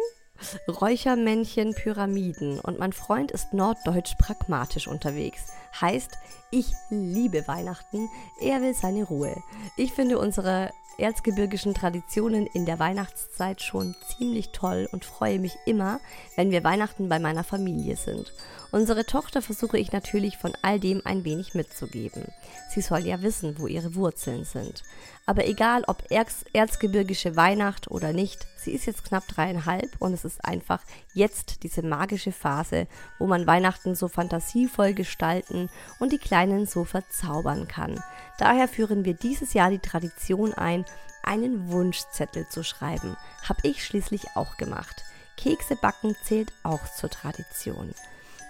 [0.67, 5.51] Räuchermännchen, Pyramiden und mein Freund ist norddeutsch pragmatisch unterwegs.
[5.79, 6.11] Heißt,
[6.51, 9.35] ich liebe Weihnachten, er will seine Ruhe.
[9.75, 15.99] Ich finde unsere erzgebirgischen Traditionen in der Weihnachtszeit schon ziemlich toll und freue mich immer,
[16.35, 18.33] wenn wir Weihnachten bei meiner Familie sind.
[18.71, 22.25] Unsere Tochter versuche ich natürlich von all dem ein wenig mitzugeben.
[22.69, 24.83] Sie soll ja wissen, wo ihre Wurzeln sind.
[25.25, 30.25] Aber egal ob Erz erzgebirgische Weihnacht oder nicht, sie ist jetzt knapp dreieinhalb und es
[30.25, 30.81] ist einfach
[31.13, 32.87] jetzt diese magische Phase,
[33.19, 35.69] wo man Weihnachten so fantasievoll gestalten
[35.99, 37.99] und die Kleinen so verzaubern kann.
[38.38, 40.85] Daher führen wir dieses Jahr die Tradition ein,
[41.23, 43.17] einen Wunschzettel zu schreiben.
[43.49, 45.03] Hab ich schließlich auch gemacht.
[45.35, 47.91] Kekse backen zählt auch zur Tradition.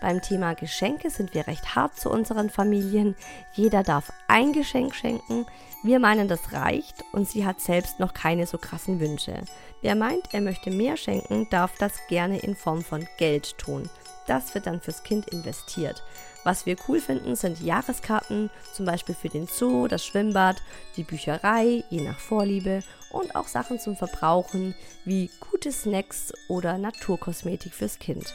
[0.02, 3.16] Beim Thema Geschenke sind wir recht hart zu unseren Familien.
[3.54, 5.46] Jeder darf ein Geschenk schenken.
[5.82, 9.44] Wir meinen, das reicht und sie hat selbst noch keine so krassen Wünsche.
[9.82, 13.90] Wer meint, er möchte mehr schenken, darf das gerne in Form von Geld tun.
[14.26, 16.04] Das wird dann fürs Kind investiert.
[16.44, 20.62] Was wir cool finden, sind Jahreskarten, zum Beispiel für den Zoo, das Schwimmbad,
[20.96, 27.74] die Bücherei, je nach Vorliebe und auch Sachen zum Verbrauchen wie gute Snacks oder Naturkosmetik
[27.74, 28.34] fürs Kind.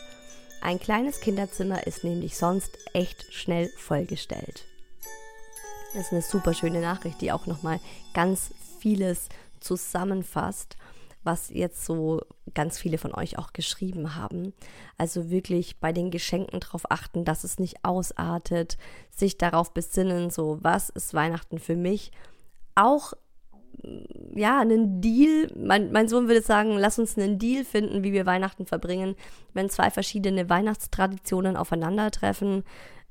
[0.61, 4.65] Ein kleines Kinderzimmer ist nämlich sonst echt schnell vollgestellt.
[5.95, 7.81] Das ist eine super schöne Nachricht, die auch nochmal
[8.15, 9.29] ganz vieles
[9.61, 10.77] zusammenfasst,
[11.25, 12.21] was jetzt so
[12.55, 14.53] ganz viele von euch auch geschrieben haben.
[14.99, 18.77] Also wirklich bei den Geschenken darauf achten, dass es nicht ausartet,
[19.11, 22.13] sich darauf besinnen, so was ist Weihnachten für mich.
[22.75, 23.13] Auch
[24.35, 25.51] ja, einen Deal.
[25.57, 29.17] Mein, mein Sohn würde sagen, lass uns einen Deal finden, wie wir Weihnachten verbringen,
[29.55, 32.65] wenn zwei verschiedene Weihnachtstraditionen aufeinandertreffen.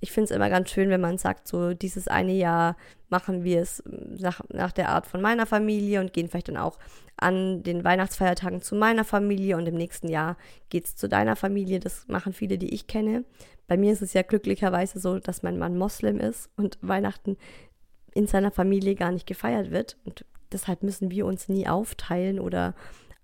[0.04, 2.76] Ich finde es immer ganz schön, wenn man sagt, so dieses eine Jahr
[3.10, 6.80] machen wir es nach, nach der Art von meiner Familie und gehen vielleicht dann auch
[7.18, 10.38] an den Weihnachtsfeiertagen zu meiner Familie und im nächsten Jahr
[10.70, 11.80] geht es zu deiner Familie.
[11.80, 13.26] Das machen viele, die ich kenne.
[13.68, 17.38] Bei mir ist es ja glücklicherweise so, dass mein Mann Moslem ist und Weihnachten
[18.14, 19.98] in seiner Familie gar nicht gefeiert wird.
[20.04, 22.74] Und deshalb müssen wir uns nie aufteilen oder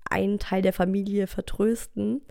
[0.09, 2.21] einen Teil der Familie vertrösten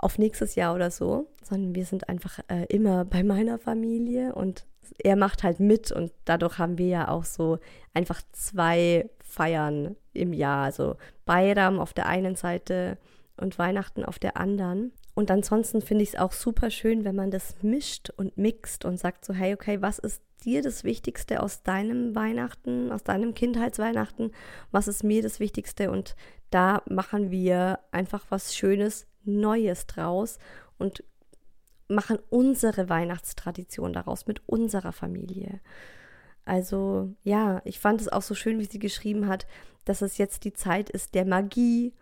[0.00, 4.66] auf nächstes Jahr oder so, sondern wir sind einfach äh, immer bei meiner Familie und
[4.98, 7.58] er macht halt mit und dadurch haben wir ja auch so
[7.94, 12.98] einfach zwei Feiern im Jahr, also Bayram auf der einen Seite
[13.36, 14.92] und Weihnachten auf der anderen.
[15.14, 18.98] Und ansonsten finde ich es auch super schön, wenn man das mischt und mixt und
[18.98, 24.32] sagt so, hey, okay, was ist dir das Wichtigste aus deinem Weihnachten, aus deinem Kindheitsweihnachten?
[24.70, 25.90] Was ist mir das Wichtigste?
[25.90, 26.16] Und
[26.50, 30.38] da machen wir einfach was Schönes, Neues draus
[30.78, 31.04] und
[31.88, 35.60] machen unsere Weihnachtstradition daraus mit unserer Familie.
[36.44, 39.46] Also ja, ich fand es auch so schön, wie sie geschrieben hat,
[39.84, 41.92] dass es jetzt die Zeit ist der Magie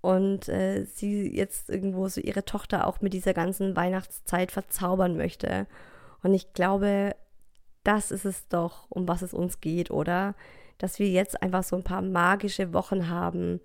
[0.00, 5.66] und äh, sie jetzt irgendwo so ihre Tochter auch mit dieser ganzen Weihnachtszeit verzaubern möchte.
[6.22, 7.14] Und ich glaube,
[7.84, 10.34] das ist es doch, um was es uns geht, oder?
[10.78, 13.60] Dass wir jetzt einfach so ein paar magische Wochen haben,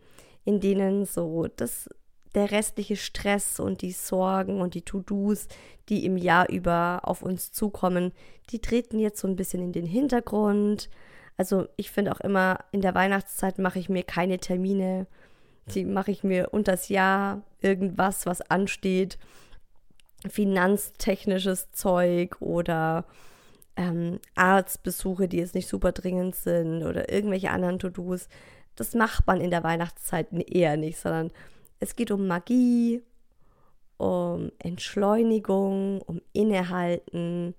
[0.45, 1.89] in denen so das
[2.35, 5.47] der restliche Stress und die Sorgen und die To-Dos,
[5.89, 8.11] die im Jahr über auf uns zukommen,
[8.51, 10.89] die treten jetzt so ein bisschen in den Hintergrund.
[11.37, 15.07] Also ich finde auch immer, in der Weihnachtszeit mache ich mir keine Termine.
[15.73, 19.17] Die mache ich mir unters Jahr irgendwas, was ansteht.
[20.27, 23.05] Finanztechnisches Zeug oder
[23.75, 28.27] ähm, Arztbesuche, die jetzt nicht super dringend sind oder irgendwelche anderen To-Dos.
[28.79, 31.31] Das macht man in der Weihnachtszeit eher nicht, sondern
[31.81, 33.03] es geht um Magie,
[33.97, 37.55] um Entschleunigung, um Innehalten,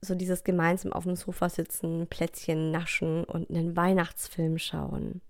[0.00, 5.20] so dieses gemeinsam auf dem Sofa sitzen, Plätzchen naschen und einen Weihnachtsfilm schauen.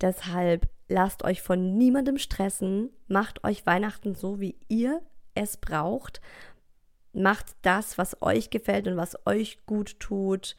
[0.00, 5.00] Deshalb lasst euch von niemandem stressen, macht euch Weihnachten so, wie ihr
[5.36, 6.20] es braucht,
[7.12, 10.56] macht das, was euch gefällt und was euch gut tut.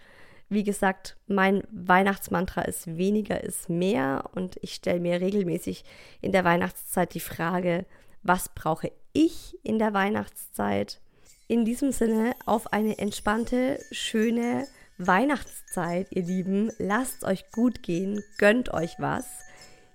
[0.53, 5.83] Wie gesagt, mein Weihnachtsmantra ist weniger ist mehr und ich stelle mir regelmäßig
[6.21, 7.87] in der Weihnachtszeit die Frage,
[8.21, 11.01] was brauche ich in der Weihnachtszeit?
[11.47, 14.67] In diesem Sinne auf eine entspannte, schöne
[14.99, 16.71] Weihnachtszeit, ihr Lieben.
[16.77, 19.25] Lasst euch gut gehen, gönnt euch was.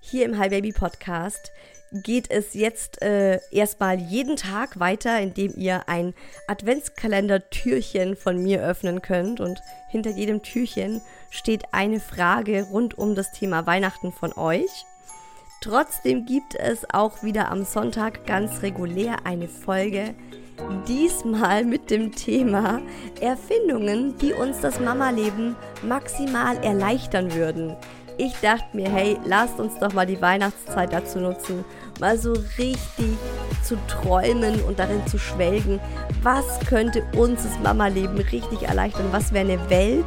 [0.01, 1.53] Hier im Hi Baby Podcast
[1.93, 6.15] geht es jetzt äh, erstmal jeden Tag weiter, indem ihr ein
[6.47, 9.41] Adventskalender-Türchen von mir öffnen könnt.
[9.41, 9.61] Und
[9.91, 14.87] hinter jedem Türchen steht eine Frage rund um das Thema Weihnachten von euch.
[15.61, 20.15] Trotzdem gibt es auch wieder am Sonntag ganz regulär eine Folge.
[20.87, 22.81] Diesmal mit dem Thema
[23.21, 27.77] Erfindungen, die uns das Mama-Leben maximal erleichtern würden
[28.19, 31.65] ich dachte mir, hey, lasst uns doch mal die Weihnachtszeit dazu nutzen,
[32.01, 33.17] mal so richtig
[33.63, 35.81] zu träumen und darin zu schwelgen,
[36.23, 40.07] was könnte uns das Mama-Leben richtig erleichtern, was wäre eine Welt,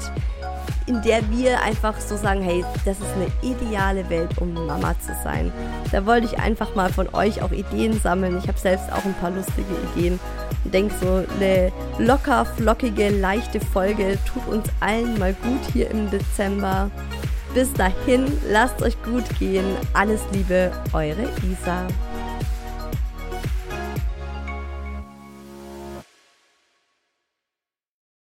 [0.87, 5.13] in der wir einfach so sagen, hey, das ist eine ideale Welt, um Mama zu
[5.23, 5.51] sein.
[5.91, 8.37] Da wollte ich einfach mal von euch auch Ideen sammeln.
[8.37, 10.19] Ich habe selbst auch ein paar lustige Ideen
[10.65, 16.09] und denke so, eine locker, flockige, leichte Folge tut uns allen mal gut hier im
[16.09, 16.91] Dezember.
[17.53, 19.65] Bis dahin, lasst euch gut gehen.
[19.93, 21.85] Alles Liebe, eure Isa.